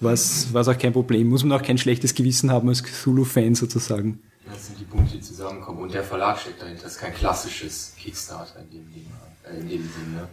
[0.00, 1.28] war es auch kein Problem.
[1.28, 4.20] Muss man auch kein schlechtes Gewissen haben als Cthulhu-Fan sozusagen.
[4.50, 5.82] Das sind die Punkte, die zusammenkommen.
[5.82, 6.84] Und der Verlag steckt dahinter.
[6.84, 8.86] Das ist kein klassisches Kickstarter in dem,
[9.44, 10.28] äh, in dem Sinne.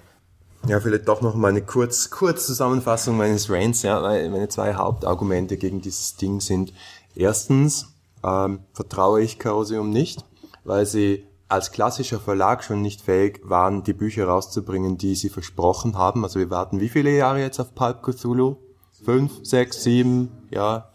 [0.68, 3.84] Ja, vielleicht doch noch mal eine kurz, kurz Zusammenfassung meines Rants.
[3.84, 6.74] Ja, meine zwei Hauptargumente gegen dieses Ding sind,
[7.16, 7.94] erstens
[8.24, 10.26] ähm, vertraue ich Chaosium nicht,
[10.64, 16.00] weil sie als klassischer Verlag schon nicht fähig waren, die Bücher rauszubringen, die sie versprochen
[16.00, 16.24] haben.
[16.24, 18.56] Also wir warten wie viele Jahre jetzt auf Pulp Cthulhu?
[19.04, 20.90] Fünf, sechs, sieben, ja.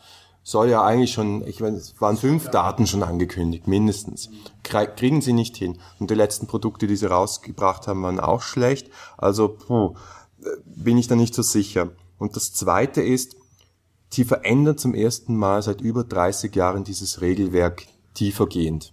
[0.50, 4.30] Soll ja eigentlich schon, ich meine, es waren fünf Daten schon angekündigt, mindestens.
[4.64, 5.78] Kriegen sie nicht hin.
[6.00, 8.90] Und die letzten Produkte, die sie rausgebracht haben, waren auch schlecht.
[9.16, 9.94] Also, puh,
[10.64, 11.90] bin ich da nicht so sicher.
[12.18, 13.36] Und das zweite ist,
[14.08, 18.92] sie verändern zum ersten Mal seit über 30 Jahren dieses Regelwerk tiefergehend.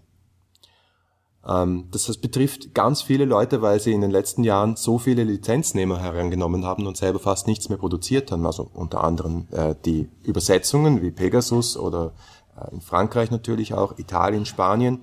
[1.48, 6.00] Ähm, das betrifft ganz viele Leute, weil sie in den letzten Jahren so viele Lizenznehmer
[6.00, 8.46] herangenommen haben und selber fast nichts mehr produziert haben.
[8.46, 12.14] Also unter anderem äh, die Übersetzungen wie Pegasus oder
[12.60, 15.00] äh, in Frankreich natürlich auch, Italien, Spanien,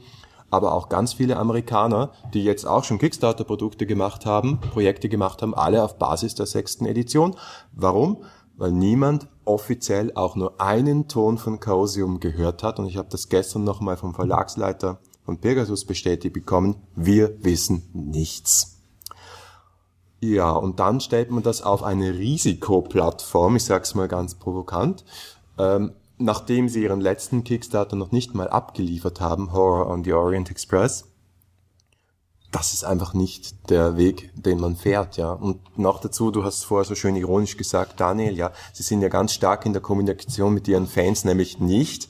[0.51, 5.55] aber auch ganz viele Amerikaner, die jetzt auch schon Kickstarter-Produkte gemacht haben, Projekte gemacht haben,
[5.55, 7.35] alle auf Basis der sechsten Edition.
[7.73, 8.23] Warum?
[8.57, 12.79] Weil niemand offiziell auch nur einen Ton von Chaosium gehört hat.
[12.79, 18.75] Und ich habe das gestern nochmal vom Verlagsleiter von Pegasus bestätigt bekommen, wir wissen nichts.
[20.21, 25.05] Ja, und dann stellt man das auf eine Risikoplattform, ich sag's mal ganz provokant,
[25.59, 30.51] ähm, nachdem sie ihren letzten Kickstarter noch nicht mal abgeliefert haben, Horror on the Orient
[30.51, 31.05] Express.
[32.53, 35.33] Das ist einfach nicht der Weg, den man fährt, ja.
[35.33, 39.09] Und noch dazu, du hast vorher so schön ironisch gesagt, Daniel, ja, sie sind ja
[39.09, 42.09] ganz stark in der Kommunikation mit ihren Fans, nämlich nicht.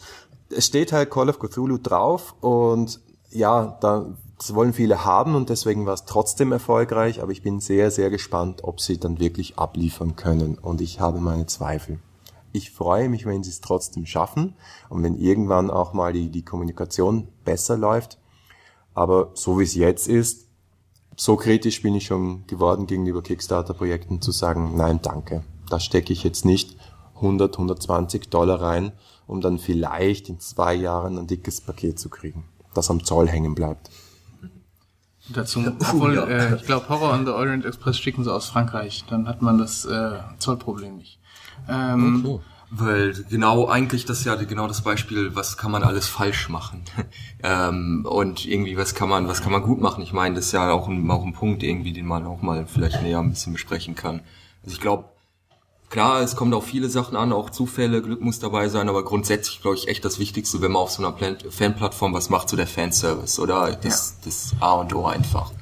[0.51, 3.01] Es steht halt Call of Cthulhu drauf und
[3.35, 4.07] ja, da,
[4.39, 8.11] das wollen viele haben und deswegen war es trotzdem erfolgreich, aber ich bin sehr, sehr
[8.11, 11.99] gespannt, ob sie dann wirklich abliefern können und ich habe meine Zweifel.
[12.53, 14.55] Ich freue mich, wenn sie es trotzdem schaffen
[14.89, 18.19] und wenn irgendwann auch mal die, die Kommunikation besser läuft.
[18.95, 20.47] Aber so wie es jetzt ist,
[21.17, 25.43] so kritisch bin ich schon geworden gegenüber Kickstarter-Projekten zu sagen, nein, danke.
[25.69, 26.77] Da stecke ich jetzt nicht
[27.17, 28.93] 100, 120 Dollar rein,
[29.27, 32.45] um dann vielleicht in zwei Jahren ein dickes Paket zu kriegen,
[32.75, 33.91] das am Zoll hängen bleibt.
[35.33, 39.27] Dazu, obwohl, äh, ich glaube, Horror on the Orient Express schicken sie aus Frankreich, dann
[39.27, 41.19] hat man das äh, Zollproblem nicht.
[41.69, 42.41] Ähm, okay.
[42.77, 46.83] Weil genau eigentlich das ist ja genau das Beispiel, was kann man alles falsch machen
[47.43, 50.03] ähm, und irgendwie was kann man was kann man gut machen.
[50.03, 52.67] Ich meine, das ist ja auch ein, auch ein Punkt irgendwie, den man auch mal
[52.67, 54.23] vielleicht näher ein bisschen besprechen kann.
[54.65, 55.05] Also ich glaube,
[55.95, 59.63] klar, es kommt auf viele Sachen an, auch Zufälle, Glück muss dabei sein, aber grundsätzlich
[59.63, 61.17] glaube ich echt das Wichtigste, wenn man auf so einer
[61.51, 64.25] Fanplattform was macht, so der Fanservice oder das, ja.
[64.25, 65.53] das A und O einfach.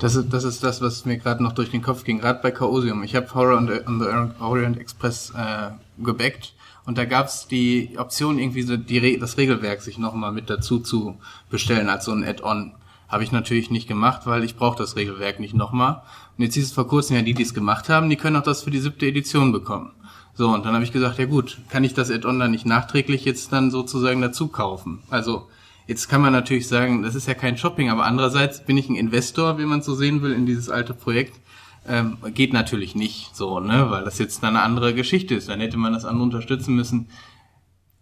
[0.00, 2.50] Das ist, das ist das, was mir gerade noch durch den Kopf ging, gerade bei
[2.50, 3.04] Chaosium.
[3.04, 5.70] Ich habe Horror on the, on the Orient Express äh,
[6.02, 6.52] gebackt
[6.84, 11.16] und da gab's die Option, irgendwie so die, das Regelwerk sich nochmal mit dazu zu
[11.48, 12.72] bestellen als so ein Add-on.
[13.10, 16.02] Habe ich natürlich nicht gemacht, weil ich brauche das Regelwerk nicht nochmal.
[16.38, 18.42] Und jetzt hieß es vor kurzem ja, die, die es gemacht haben, die können auch
[18.42, 19.92] das für die siebte Edition bekommen.
[20.34, 23.24] So, und dann habe ich gesagt, ja gut, kann ich das Add-on dann nicht nachträglich
[23.24, 25.00] jetzt dann sozusagen dazu kaufen?
[25.10, 25.48] Also
[25.90, 28.94] Jetzt kann man natürlich sagen, das ist ja kein Shopping, aber andererseits bin ich ein
[28.94, 31.40] Investor, wie man so sehen will, in dieses alte Projekt.
[31.84, 35.48] Ähm, geht natürlich nicht so, ne, weil das jetzt eine andere Geschichte ist.
[35.48, 37.08] Dann hätte man das andere unterstützen müssen.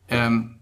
[0.09, 0.58] Ähm,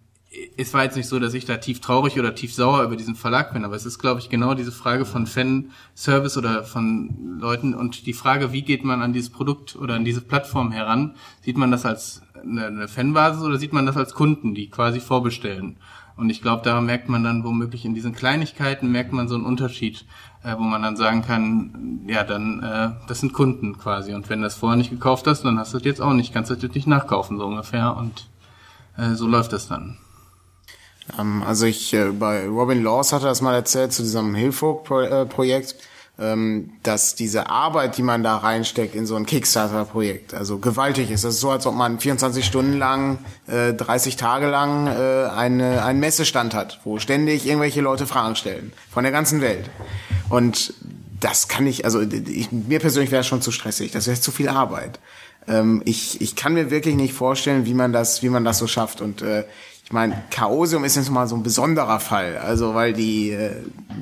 [0.56, 3.14] es war jetzt nicht so, dass ich da tief traurig oder tief sauer über diesen
[3.14, 7.74] Verlag bin, aber es ist, glaube ich, genau diese Frage von Fanservice oder von Leuten
[7.74, 11.14] und die Frage, wie geht man an dieses Produkt oder an diese Plattform heran?
[11.42, 15.00] Sieht man das als eine, eine Fanbasis oder sieht man das als Kunden, die quasi
[15.00, 15.76] vorbestellen?
[16.16, 19.44] Und ich glaube, da merkt man dann womöglich in diesen Kleinigkeiten merkt man so einen
[19.44, 20.06] Unterschied,
[20.42, 24.14] äh, wo man dann sagen kann, ja, dann äh, das sind Kunden quasi.
[24.14, 26.32] Und wenn du das vorher nicht gekauft hast, dann hast du das jetzt auch nicht,
[26.32, 27.96] kannst du das nicht nachkaufen so ungefähr.
[27.96, 28.28] Und
[28.96, 29.98] äh, so läuft das dann.
[31.18, 35.72] Ähm, also ich äh, bei Robin Laws hatte das mal erzählt zu diesem Hilfog-Projekt.
[35.72, 35.76] Äh,
[36.18, 41.24] ähm, dass diese Arbeit, die man da reinsteckt in so ein Kickstarter-Projekt, also gewaltig ist.
[41.24, 45.84] Das ist so, als ob man 24 Stunden lang, äh, 30 Tage lang äh, eine,
[45.84, 49.68] einen Messestand hat, wo ständig irgendwelche Leute Fragen stellen, von der ganzen Welt.
[50.30, 50.72] Und
[51.20, 54.30] das kann ich, also ich, mir persönlich wäre es schon zu stressig, das wäre zu
[54.30, 54.98] viel Arbeit.
[55.48, 58.66] Ähm, ich, ich kann mir wirklich nicht vorstellen, wie man das, wie man das so
[58.66, 59.00] schafft.
[59.00, 59.44] Und äh,
[59.86, 63.52] ich meine, Chaosium ist jetzt mal so ein besonderer Fall, also weil die äh,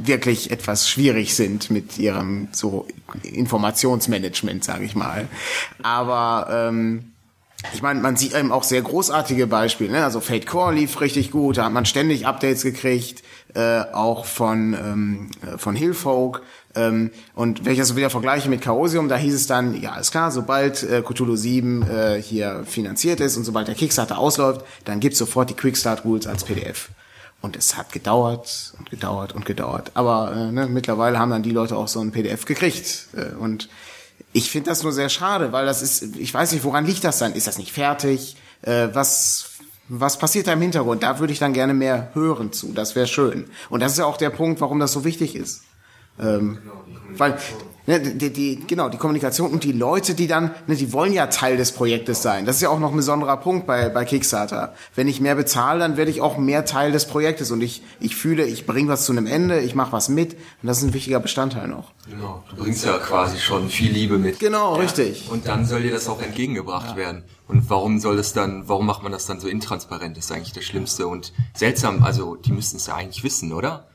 [0.03, 2.89] wirklich etwas schwierig sind mit ihrem so
[3.23, 5.29] Informationsmanagement, sage ich mal.
[5.83, 7.13] Aber ähm,
[7.75, 9.93] ich meine, man sieht eben auch sehr großartige Beispiele.
[9.93, 10.05] Ne?
[10.05, 13.23] Also Fate Core lief richtig gut, da hat man ständig Updates gekriegt,
[13.53, 16.41] äh, auch von ähm, von Hillfolk.
[16.77, 19.97] Ähm, und wenn ich das so wieder vergleiche mit Chaosium, da hieß es dann, ja,
[19.97, 24.65] ist klar, sobald äh, Cthulhu 7 äh, hier finanziert ist und sobald der Kickstarter ausläuft,
[24.85, 26.91] dann gibt's sofort die Quickstart Rules als PDF.
[27.41, 29.91] Und es hat gedauert und gedauert und gedauert.
[29.95, 33.09] Aber äh, ne, mittlerweile haben dann die Leute auch so ein PDF gekriegt.
[33.15, 33.69] Äh, und
[34.33, 37.19] ich finde das nur sehr schade, weil das ist, ich weiß nicht, woran liegt das
[37.19, 37.35] dann?
[37.35, 38.37] Ist das nicht fertig?
[38.63, 39.51] Äh, was,
[39.89, 41.03] was passiert da im Hintergrund?
[41.03, 42.73] Da würde ich dann gerne mehr hören zu.
[42.73, 43.45] Das wäre schön.
[43.69, 45.63] Und das ist ja auch der Punkt, warum das so wichtig ist.
[46.19, 46.59] Ähm,
[47.17, 47.37] weil
[47.87, 51.27] ne, die, die, genau die Kommunikation und die Leute, die dann, ne, die wollen ja
[51.27, 52.47] Teil des Projektes sein.
[52.47, 54.75] Das ist ja auch noch ein besonderer Punkt bei bei Kickstarter.
[54.95, 58.17] Wenn ich mehr bezahle, dann werde ich auch mehr Teil des Projektes und ich ich
[58.17, 60.95] fühle, ich bringe was zu einem Ende, ich mache was mit und das ist ein
[60.95, 61.93] wichtiger Bestandteil noch.
[62.09, 64.39] Genau, du bringst ja quasi schon viel Liebe mit.
[64.39, 64.81] Genau, ja.
[64.81, 65.29] richtig.
[65.31, 66.97] Und dann soll dir das auch entgegengebracht ja.
[66.97, 67.25] werden.
[67.47, 70.17] Und warum soll das dann, warum macht man das dann so intransparent?
[70.17, 72.03] Das ist eigentlich das Schlimmste und seltsam.
[72.03, 73.89] Also die müssten es ja eigentlich wissen, oder?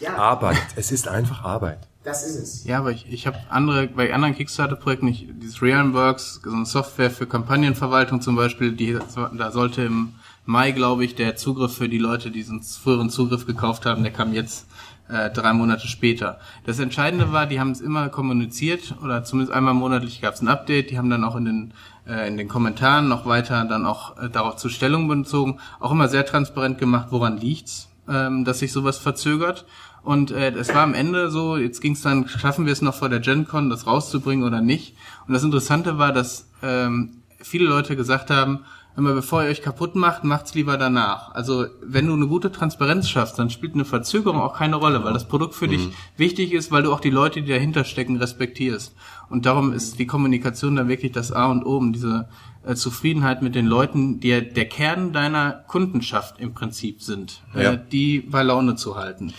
[0.00, 0.16] Ja.
[0.16, 0.58] Arbeit.
[0.76, 1.78] Es ist einfach Arbeit.
[2.04, 2.64] Das ist es.
[2.64, 7.10] Ja, aber ich, ich habe andere, bei anderen Kickstarter-Projekten, nicht, dieses Realmworks, so eine Software
[7.10, 8.98] für Kampagnenverwaltung zum Beispiel, die,
[9.36, 13.46] da sollte im Mai, glaube ich, der Zugriff für die Leute, die diesen früheren Zugriff
[13.46, 14.66] gekauft haben, der kam jetzt
[15.08, 16.38] äh, drei Monate später.
[16.64, 20.48] Das Entscheidende war, die haben es immer kommuniziert oder zumindest einmal monatlich gab es ein
[20.48, 20.90] Update.
[20.90, 21.74] Die haben dann auch in den
[22.06, 26.08] äh, in den Kommentaren noch weiter dann auch äh, darauf zu Stellung bezogen, auch immer
[26.08, 29.66] sehr transparent gemacht, woran liegt's, ähm, dass sich sowas verzögert.
[30.06, 32.94] Und äh, es war am Ende so, jetzt ging es dann, schaffen wir es noch
[32.94, 34.94] vor der GenCon, das rauszubringen oder nicht.
[35.26, 38.60] Und das Interessante war, dass ähm, viele Leute gesagt haben,
[38.96, 41.34] immer bevor ihr euch kaputt macht, macht's lieber danach.
[41.34, 45.12] Also wenn du eine gute Transparenz schaffst, dann spielt eine Verzögerung auch keine Rolle, weil
[45.12, 45.70] das Produkt für mhm.
[45.70, 48.94] dich wichtig ist, weil du auch die Leute, die dahinter stecken, respektierst.
[49.28, 52.28] Und darum ist die Kommunikation dann wirklich das A und O, um diese
[52.64, 57.64] äh, Zufriedenheit mit den Leuten, die ja der Kern deiner Kundenschaft im Prinzip sind, äh,
[57.64, 57.72] ja.
[57.72, 59.34] äh, die bei Laune zu halten.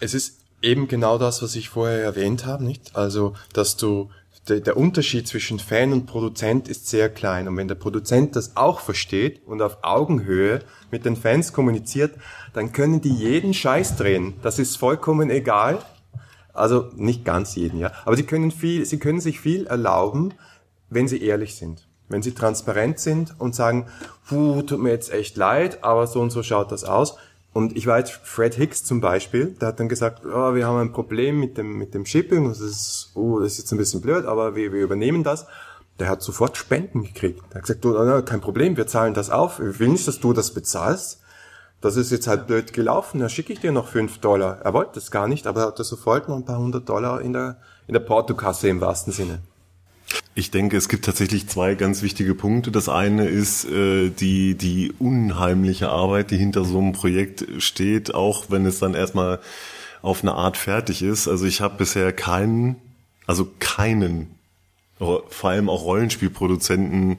[0.00, 2.96] Es ist eben genau das, was ich vorher erwähnt habe, nicht?
[2.96, 4.10] Also, dass du
[4.48, 7.48] der, der Unterschied zwischen Fan und Produzent ist sehr klein.
[7.48, 12.14] Und wenn der Produzent das auch versteht und auf Augenhöhe mit den Fans kommuniziert,
[12.52, 14.34] dann können die jeden Scheiß drehen.
[14.42, 15.78] Das ist vollkommen egal.
[16.52, 17.92] Also nicht ganz jeden, ja.
[18.04, 20.34] Aber sie können viel, sie können sich viel erlauben,
[20.88, 21.86] wenn sie ehrlich sind.
[22.08, 23.86] Wenn sie transparent sind und sagen,
[24.26, 27.16] puh, tut mir jetzt echt leid, aber so und so schaut das aus.
[27.52, 30.92] Und ich weiß, Fred Hicks zum Beispiel, der hat dann gesagt, oh, wir haben ein
[30.92, 34.24] Problem mit dem, mit dem Shipping, das ist, oh, das ist jetzt ein bisschen blöd,
[34.24, 35.46] aber wir, wir übernehmen das.
[35.98, 37.42] Der hat sofort Spenden gekriegt.
[37.50, 39.58] Der hat gesagt, du, oh, kein Problem, wir zahlen das auf.
[39.58, 41.20] Wir will nicht, dass du das bezahlst.
[41.80, 44.60] Das ist jetzt halt blöd gelaufen, da schicke ich dir noch fünf Dollar.
[44.62, 47.32] Er wollte das gar nicht, aber er hatte sofort noch ein paar hundert Dollar in
[47.32, 49.40] der, in der Portokasse im wahrsten Sinne.
[50.34, 52.70] Ich denke, es gibt tatsächlich zwei ganz wichtige Punkte.
[52.70, 58.46] Das eine ist äh, die, die unheimliche Arbeit, die hinter so einem Projekt steht, auch
[58.48, 59.40] wenn es dann erstmal
[60.02, 61.28] auf eine Art fertig ist.
[61.28, 62.76] Also ich habe bisher keinen,
[63.26, 64.38] also keinen,
[64.98, 67.18] vor allem auch Rollenspielproduzenten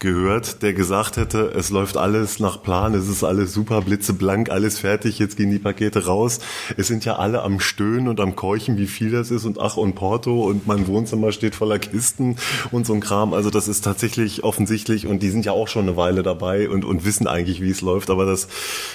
[0.00, 4.78] gehört, der gesagt hätte, es läuft alles nach Plan, es ist alles super blitzeblank, alles
[4.78, 6.40] fertig, jetzt gehen die Pakete raus.
[6.78, 9.76] Es sind ja alle am Stöhnen und am Keuchen, wie viel das ist und ach
[9.76, 12.36] und Porto und mein Wohnzimmer steht voller Kisten
[12.72, 13.34] und so ein Kram.
[13.34, 16.86] Also das ist tatsächlich offensichtlich und die sind ja auch schon eine Weile dabei und,
[16.86, 18.48] und wissen eigentlich, wie es läuft, aber das,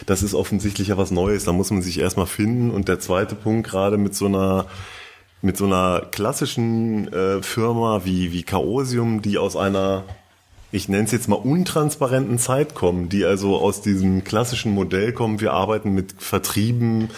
[0.07, 1.45] das ist offensichtlich ja was Neues.
[1.45, 2.71] Da muss man sich erstmal finden.
[2.71, 4.65] Und der zweite Punkt, gerade mit so einer
[5.41, 10.03] mit so einer klassischen äh, Firma wie, wie Chaosium, die aus einer
[10.75, 15.39] ich nenne es jetzt mal untransparenten Zeit kommen, die also aus diesem klassischen Modell kommen,
[15.39, 17.09] wir arbeiten mit Vertrieben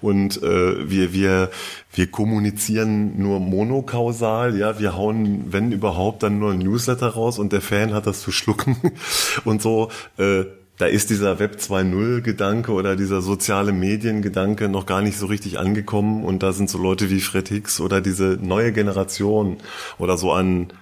[0.00, 1.50] und äh, wir, wir,
[1.92, 7.52] wir kommunizieren nur monokausal, ja, wir hauen, wenn überhaupt, dann nur ein Newsletter raus und
[7.52, 8.76] der Fan hat das zu schlucken.
[9.44, 9.90] Und so.
[10.18, 10.44] Äh,
[10.76, 15.26] da ist dieser Web 2.0 Gedanke oder dieser soziale Medien Gedanke noch gar nicht so
[15.26, 16.24] richtig angekommen.
[16.24, 19.58] Und da sind so Leute wie Fred Hicks oder diese neue Generation
[19.98, 20.72] oder so an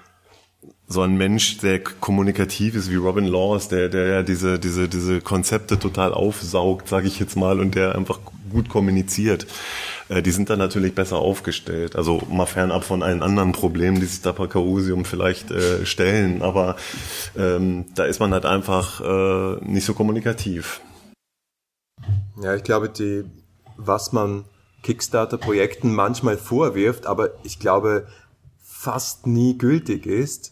[0.93, 5.21] so ein Mensch, der kommunikativ ist wie Robin Laws, der, der ja diese, diese, diese
[5.21, 8.21] Konzepte total aufsaugt, sage ich jetzt mal, und der einfach
[8.51, 9.47] gut kommuniziert,
[10.09, 11.97] äh, die sind dann natürlich besser aufgestellt.
[11.97, 16.43] Also mal fernab von allen anderen Problemen, die sich da bei Chaosium vielleicht äh, stellen,
[16.43, 16.77] aber
[17.37, 20.81] ähm, da ist man halt einfach äh, nicht so kommunikativ.
[22.43, 23.25] Ja, ich glaube, die,
[23.77, 24.45] was man
[24.83, 28.07] Kickstarter-Projekten manchmal vorwirft, aber ich glaube
[28.61, 30.52] fast nie gültig ist,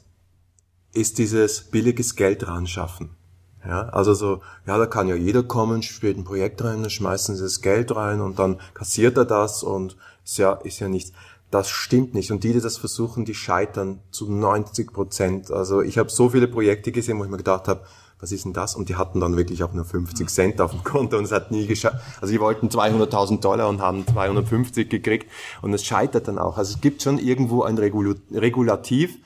[0.93, 3.16] ist dieses billiges Geld ran schaffen.
[3.64, 7.36] Ja, also so, ja, da kann ja jeder kommen, spielt ein Projekt rein, dann schmeißen
[7.36, 11.12] sie das Geld rein und dann kassiert er das und ist ja, ist ja nichts.
[11.51, 12.30] Das stimmt nicht.
[12.30, 15.51] Und die, die das versuchen, die scheitern zu 90 Prozent.
[15.51, 17.82] Also ich habe so viele Projekte gesehen, wo ich mir gedacht habe,
[18.20, 18.76] was ist denn das?
[18.76, 21.51] Und die hatten dann wirklich auch nur 50 Cent auf dem Konto und es hat
[21.51, 21.97] nie geschafft.
[22.20, 25.30] Also die wollten 200.000 Dollar und haben 250 gekriegt
[25.62, 26.59] und es scheitert dann auch.
[26.59, 29.18] Also es gibt schon irgendwo ein Regulativ,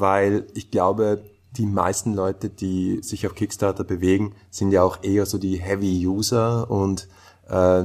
[0.00, 1.22] weil ich glaube,
[1.56, 6.06] die meisten Leute, die sich auf Kickstarter bewegen, sind ja auch eher so die Heavy
[6.06, 7.08] User und
[7.48, 7.84] äh,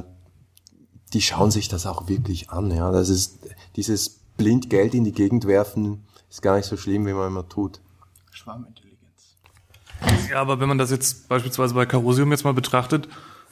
[1.13, 2.71] die schauen sich das auch wirklich an.
[2.71, 3.39] Ja, das ist
[3.75, 7.47] dieses blind Geld in die Gegend werfen, ist gar nicht so schlimm, wie man immer
[7.47, 7.79] tut.
[8.31, 9.37] Schwarmintelligenz.
[10.29, 13.07] Ja, aber wenn man das jetzt beispielsweise bei Carosium jetzt mal betrachtet,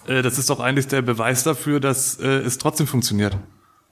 [0.08, 3.38] äh, das ist doch eigentlich der Beweis dafür, dass äh, es trotzdem funktioniert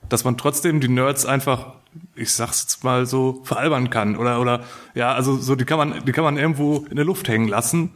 [0.09, 1.75] dass man trotzdem die Nerds einfach,
[2.15, 6.05] ich sag's jetzt mal so, veralbern kann oder oder ja, also so die kann man
[6.05, 7.95] die kann man irgendwo in der Luft hängen lassen,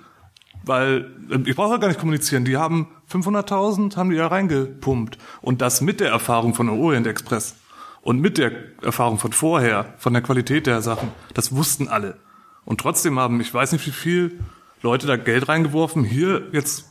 [0.63, 1.11] weil
[1.45, 2.45] ich brauche ja gar nicht kommunizieren.
[2.45, 7.55] Die haben 500.000 haben die da reingepumpt und das mit der Erfahrung von Orient Express
[8.01, 11.09] und mit der Erfahrung von vorher, von der Qualität der Sachen.
[11.33, 12.17] Das wussten alle.
[12.65, 14.39] Und trotzdem haben, ich weiß nicht wie viel
[14.81, 16.03] Leute da Geld reingeworfen.
[16.03, 16.85] Hier jetzt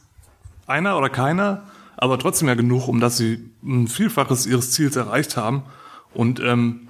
[0.66, 1.62] einer oder keiner
[1.98, 5.64] aber trotzdem ja genug, um dass sie ein Vielfaches ihres Ziels erreicht haben.
[6.18, 6.88] Und ähm,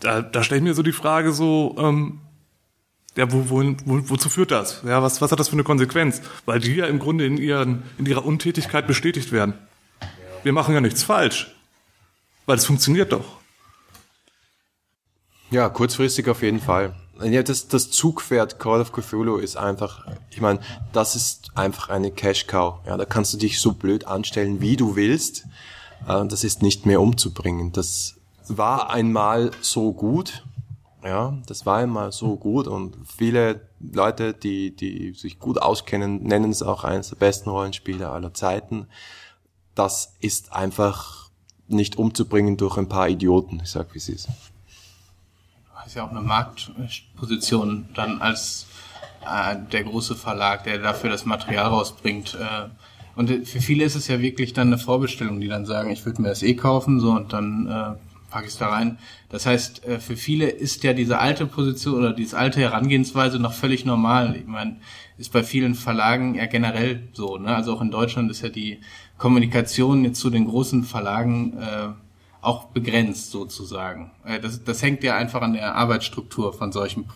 [0.00, 2.20] da, da stelle ich mir so die Frage so, ähm,
[3.14, 4.80] ja, wo, wo, wo, wozu führt das?
[4.82, 6.22] Ja, was, was hat das für eine Konsequenz?
[6.46, 9.52] Weil die ja im Grunde in, ihren, in ihrer Untätigkeit bestätigt werden.
[10.42, 11.54] Wir machen ja nichts falsch.
[12.46, 13.26] Weil es funktioniert doch.
[15.50, 16.94] Ja, kurzfristig auf jeden Fall.
[17.22, 20.60] Ja, das, das Zugpferd Call of Cthulhu ist einfach, ich meine,
[20.94, 22.76] das ist einfach eine Cash Cow.
[22.86, 25.44] Ja, da kannst du dich so blöd anstellen, wie du willst.
[26.08, 27.72] Äh, das ist nicht mehr umzubringen.
[27.72, 28.16] Das
[28.56, 30.44] war einmal so gut.
[31.02, 36.50] Ja, das war einmal so gut und viele Leute, die, die sich gut auskennen, nennen
[36.50, 38.86] es auch eines der besten Rollenspiele aller Zeiten.
[39.74, 41.30] Das ist einfach
[41.68, 43.60] nicht umzubringen durch ein paar Idioten.
[43.62, 44.28] Ich sag, wie es ist
[45.90, 48.66] ist ja auch eine Marktposition dann als
[49.26, 52.38] äh, der große Verlag, der dafür das Material rausbringt.
[52.40, 52.68] Äh,
[53.16, 56.22] und für viele ist es ja wirklich dann eine Vorbestellung, die dann sagen, ich würde
[56.22, 58.98] mir das eh kaufen, so und dann äh, packe ich da rein.
[59.28, 63.52] Das heißt, äh, für viele ist ja diese alte Position oder diese alte Herangehensweise noch
[63.52, 64.36] völlig normal.
[64.36, 64.76] Ich meine,
[65.18, 67.36] ist bei vielen Verlagen ja generell so.
[67.36, 67.54] Ne?
[67.54, 68.80] Also auch in Deutschland ist ja die
[69.18, 71.88] Kommunikation jetzt zu den großen Verlagen äh,
[72.40, 74.12] auch begrenzt sozusagen.
[74.24, 77.06] Äh, das, das hängt ja einfach an der Arbeitsstruktur von solchen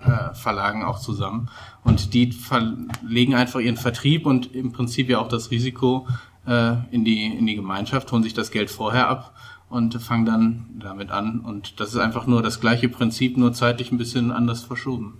[0.00, 1.48] äh, Verlagen auch zusammen.
[1.84, 6.08] Und die verlegen einfach ihren Vertrieb und im Prinzip ja auch das Risiko
[6.46, 9.35] äh, in, die, in die Gemeinschaft, holen sich das Geld vorher ab
[9.68, 11.40] und fangen dann damit an.
[11.40, 15.18] Und das ist einfach nur das gleiche Prinzip, nur zeitlich ein bisschen anders verschoben.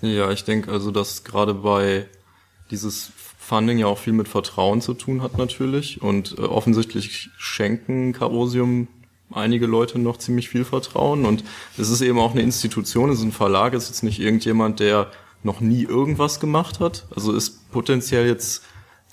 [0.00, 2.06] Ja, ich denke also, dass gerade bei
[2.70, 8.12] dieses Funding ja auch viel mit Vertrauen zu tun hat natürlich und äh, offensichtlich schenken
[8.12, 8.88] Carosium
[9.30, 11.44] einige Leute noch ziemlich viel Vertrauen und
[11.76, 14.80] es ist eben auch eine Institution, es ist ein Verlag, es ist jetzt nicht irgendjemand,
[14.80, 15.10] der
[15.42, 17.06] noch nie irgendwas gemacht hat.
[17.14, 18.62] Also ist potenziell jetzt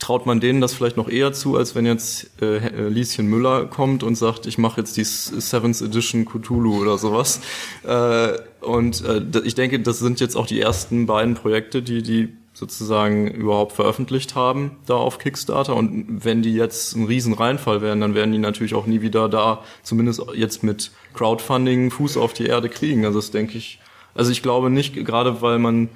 [0.02, 4.04] traut man denen das vielleicht noch eher zu, als wenn jetzt äh, Lieschen Müller kommt
[4.04, 7.40] und sagt, ich mache jetzt die Seventh Edition Cthulhu oder sowas.
[7.84, 12.30] Äh, und äh, ich denke, das sind jetzt auch die ersten beiden Projekte, die die
[12.54, 15.76] sozusagen überhaupt veröffentlicht haben da auf Kickstarter.
[15.76, 19.30] Und wenn die jetzt ein riesen Reinfall wären, dann werden die natürlich auch nie wieder
[19.30, 23.06] da, zumindest jetzt mit Crowdfunding, Fuß auf die Erde kriegen.
[23.06, 23.80] Also das denke ich,
[24.16, 25.90] also ich glaube nicht, gerade weil man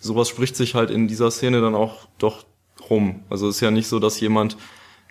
[0.00, 2.44] sowas spricht sich halt in dieser Szene dann auch doch
[2.90, 3.22] rum.
[3.30, 4.56] Also es ist ja nicht so, dass jemand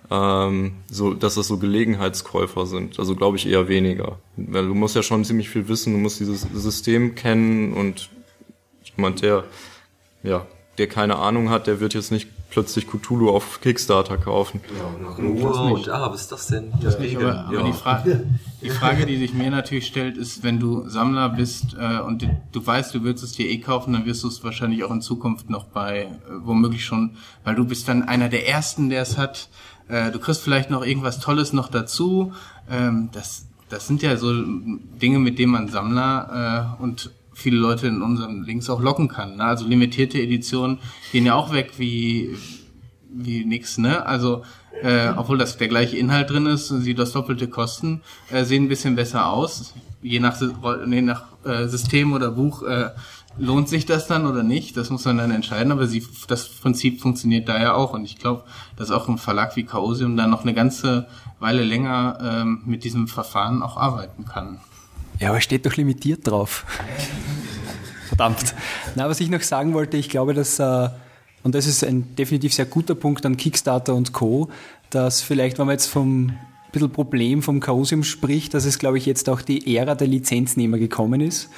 [0.09, 2.99] ähm, so, dass das so Gelegenheitskäufer sind.
[2.99, 4.20] Also glaube ich eher weniger.
[4.36, 8.09] Weil du musst ja schon ziemlich viel wissen, du musst dieses System kennen und
[8.95, 9.43] jemand, der
[10.24, 10.45] ja,
[10.78, 12.28] der keine Ahnung hat, der wird jetzt nicht
[12.58, 14.62] plötzlich Cthulhu auf Kickstarter kaufen.
[14.76, 16.74] Ja, wow, und ah, was ist das denn?
[16.82, 18.26] Das nicht, aber, aber die, Frage,
[18.64, 22.41] die Frage, die sich mir natürlich stellt, ist, wenn du Sammler bist äh, und du,
[22.51, 25.01] du weißt, du willst es dir eh kaufen, dann wirst du es wahrscheinlich auch in
[25.01, 26.08] Zukunft noch bei, äh,
[26.39, 29.49] womöglich schon, weil du bist dann einer der Ersten, der es hat.
[29.88, 32.34] Äh, du kriegst vielleicht noch irgendwas Tolles noch dazu.
[32.72, 37.88] Ähm, das, das sind ja so Dinge, mit denen man Sammler äh, und viele Leute
[37.88, 39.38] in unseren Links auch locken kann.
[39.38, 39.44] Ne?
[39.44, 40.80] Also limitierte Editionen
[41.12, 42.36] gehen ja auch weg wie
[43.10, 44.06] wie nix, ne?
[44.06, 44.44] Also
[44.82, 48.68] äh, obwohl das der gleiche Inhalt drin ist, sie das doppelte kosten, äh, sehen ein
[48.68, 49.74] bisschen besser aus.
[50.02, 52.90] Je nach, je nach äh, System oder Buch äh,
[53.38, 54.78] lohnt sich das dann oder nicht.
[54.78, 55.72] Das muss man dann entscheiden.
[55.72, 57.94] Aber sie, das Prinzip funktioniert da ja auch.
[57.94, 58.44] Und ich glaube,
[58.76, 61.08] dass auch ein Verlag wie Chaosium da noch eine ganze
[61.40, 64.60] Weile länger ähm, mit diesem Verfahren auch arbeiten kann.
[65.20, 66.65] Ja, aber steht doch limitiert drauf.
[68.07, 68.55] Verdammt.
[68.95, 70.89] Na, was ich noch sagen wollte, ich glaube, dass, äh,
[71.43, 74.49] und das ist ein definitiv sehr guter Punkt an Kickstarter und Co.,
[74.89, 76.34] dass vielleicht, wenn man jetzt vom
[76.72, 80.78] bisschen Problem vom Chaosium spricht, dass es, glaube ich, jetzt auch die Ära der Lizenznehmer
[80.78, 81.49] gekommen ist.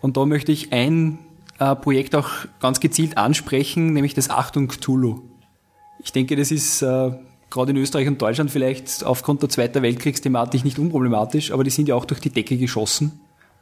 [0.00, 1.18] Und da möchte ich ein
[1.58, 5.22] äh, Projekt auch ganz gezielt ansprechen, nämlich das Achtung Cthulhu.
[6.02, 7.12] Ich denke, das ist äh,
[7.54, 11.88] gerade in Österreich und Deutschland vielleicht aufgrund der Zweiten Weltkriegsthematik nicht unproblematisch, aber die sind
[11.88, 13.20] ja auch durch die Decke geschossen,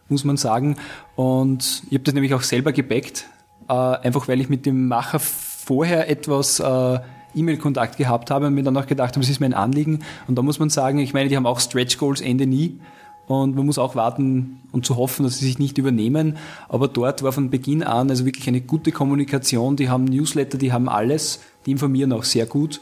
[0.08, 0.76] muss man sagen.
[1.14, 3.26] Und ich habe das nämlich auch selber gebackt,
[3.68, 7.00] äh, einfach weil ich mit dem Macher vorher etwas äh,
[7.34, 10.00] E-Mail-Kontakt gehabt habe und mir dann auch gedacht habe, das ist mein Anliegen.
[10.26, 12.80] Und da muss man sagen, ich meine, die haben auch Stretch Goals Ende nie.
[13.26, 16.38] Und man muss auch warten und zu hoffen, dass sie sich nicht übernehmen.
[16.68, 19.76] Aber dort war von Beginn an also wirklich eine gute Kommunikation.
[19.76, 21.40] Die haben Newsletter, die haben alles.
[21.66, 22.80] Die informieren auch sehr gut.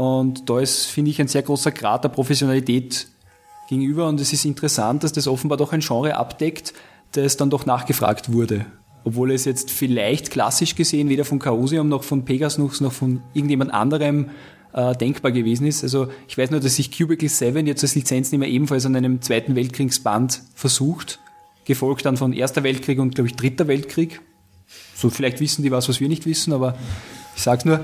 [0.00, 3.06] Und da ist, finde ich, ein sehr großer Grad der Professionalität
[3.68, 4.08] gegenüber.
[4.08, 6.72] Und es ist interessant, dass das offenbar doch ein Genre abdeckt,
[7.12, 8.64] das dann doch nachgefragt wurde.
[9.04, 13.74] Obwohl es jetzt vielleicht klassisch gesehen weder von Chaosium noch von Pegasus noch von irgendjemand
[13.74, 14.30] anderem
[14.72, 15.82] äh, denkbar gewesen ist.
[15.82, 19.54] Also ich weiß nur, dass sich Cubicle 7 jetzt als Lizenznehmer ebenfalls an einem Zweiten
[19.54, 21.20] Weltkriegsband versucht,
[21.66, 24.22] gefolgt dann von Erster Weltkrieg und, glaube ich, Dritter Weltkrieg.
[24.94, 26.74] So vielleicht wissen die was, was wir nicht wissen, aber
[27.36, 27.80] ich sag's nur.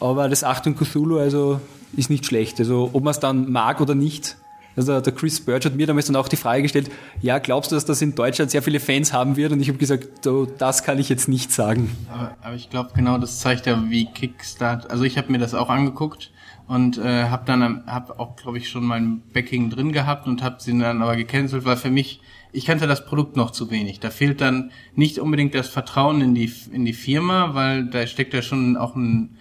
[0.00, 1.60] Aber das Achtung Cthulhu also
[1.96, 2.58] ist nicht schlecht.
[2.58, 4.36] Also ob man es dann mag oder nicht.
[4.76, 6.90] Also der Chris Birch hat mir damals dann auch die Frage gestellt,
[7.22, 9.52] ja, glaubst du, dass das in Deutschland sehr viele Fans haben wird?
[9.52, 11.96] Und ich habe gesagt, so, das kann ich jetzt nicht sagen.
[12.12, 15.54] Aber, aber ich glaube, genau das zeigt ja, wie Kickstart, also ich habe mir das
[15.54, 16.30] auch angeguckt
[16.68, 20.56] und äh, habe dann hab auch, glaube ich, schon mein Backing drin gehabt und habe
[20.58, 22.20] sie dann aber gecancelt, weil für mich
[22.56, 24.00] ich kannte das Produkt noch zu wenig.
[24.00, 28.32] Da fehlt dann nicht unbedingt das Vertrauen in die, in die Firma, weil da steckt
[28.32, 29.36] ja schon auch ein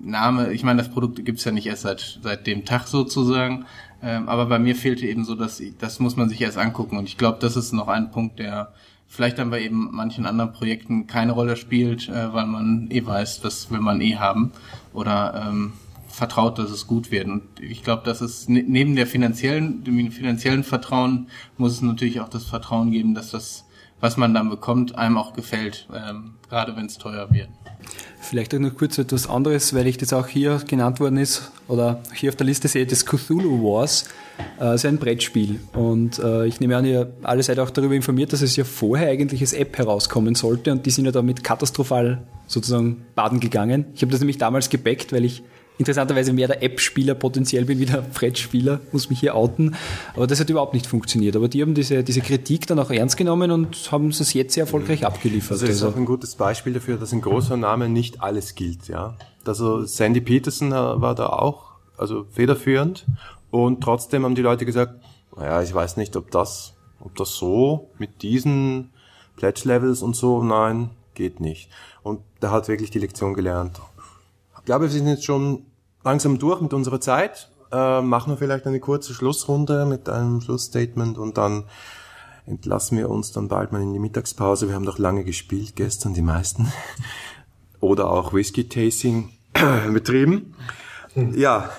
[0.00, 0.52] Name.
[0.54, 3.66] Ich meine, das Produkt gibt's ja nicht erst seit, seit dem Tag sozusagen.
[4.02, 6.96] Ähm, aber bei mir fehlte eben so, dass das muss man sich erst angucken.
[6.96, 8.72] Und ich glaube, das ist noch ein Punkt, der
[9.08, 13.42] vielleicht dann bei eben manchen anderen Projekten keine Rolle spielt, äh, weil man eh weiß,
[13.42, 14.52] das will man eh haben.
[14.94, 15.74] Oder ähm,
[16.12, 17.26] vertraut, dass es gut wird.
[17.26, 22.20] Und ich glaube, dass es ne, neben der finanziellen, dem finanziellen Vertrauen muss es natürlich
[22.20, 23.64] auch das Vertrauen geben, dass das
[24.02, 27.48] was man dann bekommt, einem auch gefällt, ähm, gerade wenn es teuer wird.
[28.20, 32.00] Vielleicht auch noch kurz etwas anderes, weil ich das auch hier genannt worden ist oder
[32.12, 34.08] hier auf der Liste sehe, das Cthulhu Wars
[34.60, 35.60] äh, ist ein Brettspiel.
[35.72, 39.08] Und äh, ich nehme an, ihr alle seid auch darüber informiert, dass es ja vorher
[39.08, 43.86] eigentlich als App herauskommen sollte und die sind ja damit katastrophal sozusagen baden gegangen.
[43.94, 45.44] Ich habe das nämlich damals gebackt, weil ich
[45.82, 49.74] interessanterweise mehr der App-Spieler potenziell bin wie der Brettspieler, muss mich hier outen.
[50.14, 51.34] Aber das hat überhaupt nicht funktioniert.
[51.34, 54.62] Aber die haben diese, diese Kritik dann auch ernst genommen und haben es jetzt sehr
[54.62, 55.52] erfolgreich abgeliefert.
[55.52, 58.86] Also das ist auch ein gutes Beispiel dafür, dass ein großer Name nicht alles gilt,
[58.88, 59.16] ja.
[59.44, 63.04] Also Sandy Peterson war da auch, also federführend.
[63.50, 64.94] Und trotzdem haben die Leute gesagt,
[65.36, 68.90] naja, ich weiß nicht, ob das, ob das so mit diesen
[69.36, 71.68] Pledge Levels und so, nein, geht nicht.
[72.02, 73.80] Und der hat wirklich die Lektion gelernt.
[74.58, 75.66] Ich glaube, wir sind jetzt schon
[76.04, 77.50] langsam durch mit unserer Zeit.
[77.70, 81.64] Äh, machen wir vielleicht eine kurze Schlussrunde mit einem Schlussstatement und dann
[82.46, 84.68] entlassen wir uns dann bald mal in die Mittagspause.
[84.68, 86.70] Wir haben doch lange gespielt gestern, die meisten.
[87.80, 89.30] Oder auch Whisky-Tasting
[89.92, 90.54] betrieben.
[91.14, 91.70] Ja,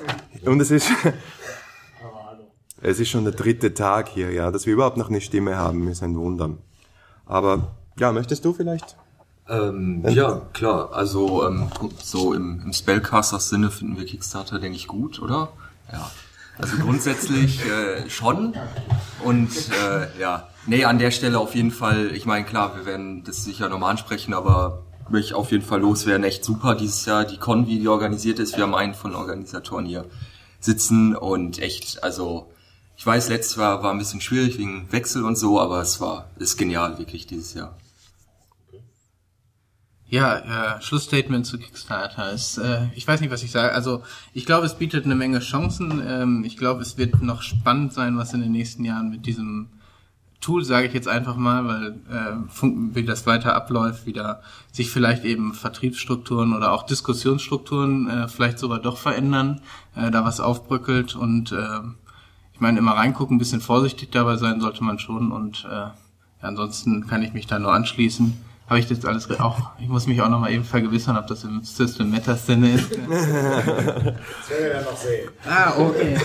[0.46, 0.90] und es ist,
[2.82, 4.52] es ist schon der dritte Tag hier, ja.
[4.52, 6.58] Dass wir überhaupt noch eine Stimme haben, ist ein Wunder.
[7.26, 8.98] Aber, ja, möchtest du vielleicht?
[9.50, 10.94] Ähm, ja, klar.
[10.94, 11.70] Also ähm,
[12.02, 15.50] so im, im Spellcasters-Sinne finden wir Kickstarter, denke ich, gut, oder?
[15.92, 16.10] Ja.
[16.58, 18.54] Also grundsätzlich äh, schon.
[19.24, 23.24] Und äh, ja, nee, an der Stelle auf jeden Fall, ich meine, klar, wir werden
[23.24, 26.24] das sicher nochmal ansprechen, aber möchte ich auf jeden Fall loswerden.
[26.24, 28.56] Echt super dieses Jahr, die Con, wie die organisiert ist.
[28.56, 30.06] Wir haben einen von Organisatoren hier
[30.60, 32.52] sitzen und echt, also
[32.96, 36.30] ich weiß, letztes Jahr war ein bisschen schwierig wegen Wechsel und so, aber es war,
[36.38, 37.76] ist genial wirklich dieses Jahr.
[40.14, 43.74] Ja, äh, Schlussstatement zu Kickstarter ist, äh, ich weiß nicht, was ich sage.
[43.74, 46.04] Also ich glaube, es bietet eine Menge Chancen.
[46.08, 49.70] Ähm, ich glaube, es wird noch spannend sein, was in den nächsten Jahren mit diesem
[50.40, 55.26] Tool, sage ich jetzt einfach mal, weil äh, wie das weiter abläuft, wieder sich vielleicht
[55.26, 59.62] eben Vertriebsstrukturen oder auch Diskussionsstrukturen äh, vielleicht sogar doch verändern,
[59.96, 61.80] äh, da was aufbröckelt und äh,
[62.54, 65.96] ich meine, immer reingucken, ein bisschen vorsichtig dabei sein sollte man schon und äh, ja,
[66.42, 70.22] ansonsten kann ich mich da nur anschließen habe ich das alles auch, ich muss mich
[70.22, 72.92] auch nochmal eben vergewissern, ob das im System Meta Sinne ist.
[72.92, 74.16] das werden
[74.60, 75.30] wir dann noch sehen.
[75.46, 76.18] Ah, okay.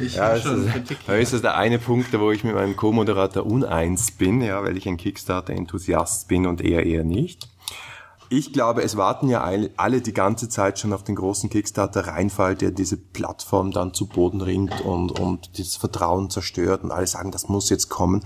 [0.00, 4.40] Ich ja, schon ist das der eine Punkt, wo ich mit meinem Co-Moderator uneins bin,
[4.40, 7.48] ja, weil ich ein Kickstarter-Enthusiast bin und er eher nicht.
[8.36, 12.72] Ich glaube, es warten ja alle die ganze Zeit schon auf den großen Kickstarter-Reinfall, der
[12.72, 17.48] diese Plattform dann zu Boden ringt und, und das Vertrauen zerstört und alle sagen, das
[17.48, 18.24] muss jetzt kommen.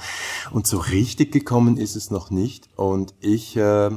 [0.51, 2.71] Und so richtig gekommen ist es noch nicht.
[2.75, 3.91] Und ich, äh,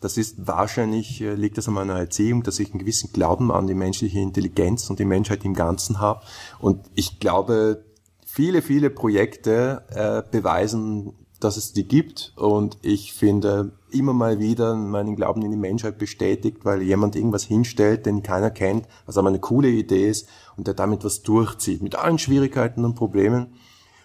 [0.00, 3.68] das ist wahrscheinlich, äh, liegt das an meiner Erziehung, dass ich einen gewissen Glauben an
[3.68, 6.22] die menschliche Intelligenz und die Menschheit im Ganzen habe.
[6.58, 7.84] Und ich glaube,
[8.26, 14.74] viele, viele Projekte äh, beweisen dass es die gibt und ich finde immer mal wieder
[14.74, 19.28] meinen Glauben in die Menschheit bestätigt, weil jemand irgendwas hinstellt, den keiner kennt, was aber
[19.28, 23.54] eine coole Idee ist und der damit was durchzieht, mit allen Schwierigkeiten und Problemen.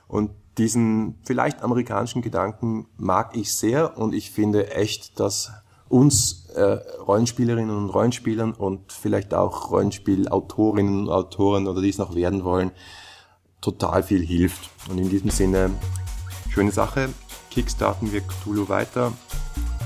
[0.08, 5.52] Und diesen vielleicht amerikanischen Gedanken mag ich sehr und ich finde echt, dass
[5.88, 12.14] uns äh, Rollenspielerinnen und Rollenspielern und vielleicht auch Rollenspielautorinnen und Autoren oder die es noch
[12.14, 12.72] werden wollen,
[13.62, 14.70] total viel hilft.
[14.90, 15.72] Und in diesem Sinne,
[16.50, 17.10] schöne Sache
[17.50, 19.14] kickstarten wir Cthulhu weiter.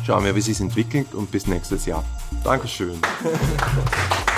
[0.06, 2.04] Schauen wir, wie es sich entwickelt und bis nächstes Jahr.
[2.44, 3.00] Dankeschön.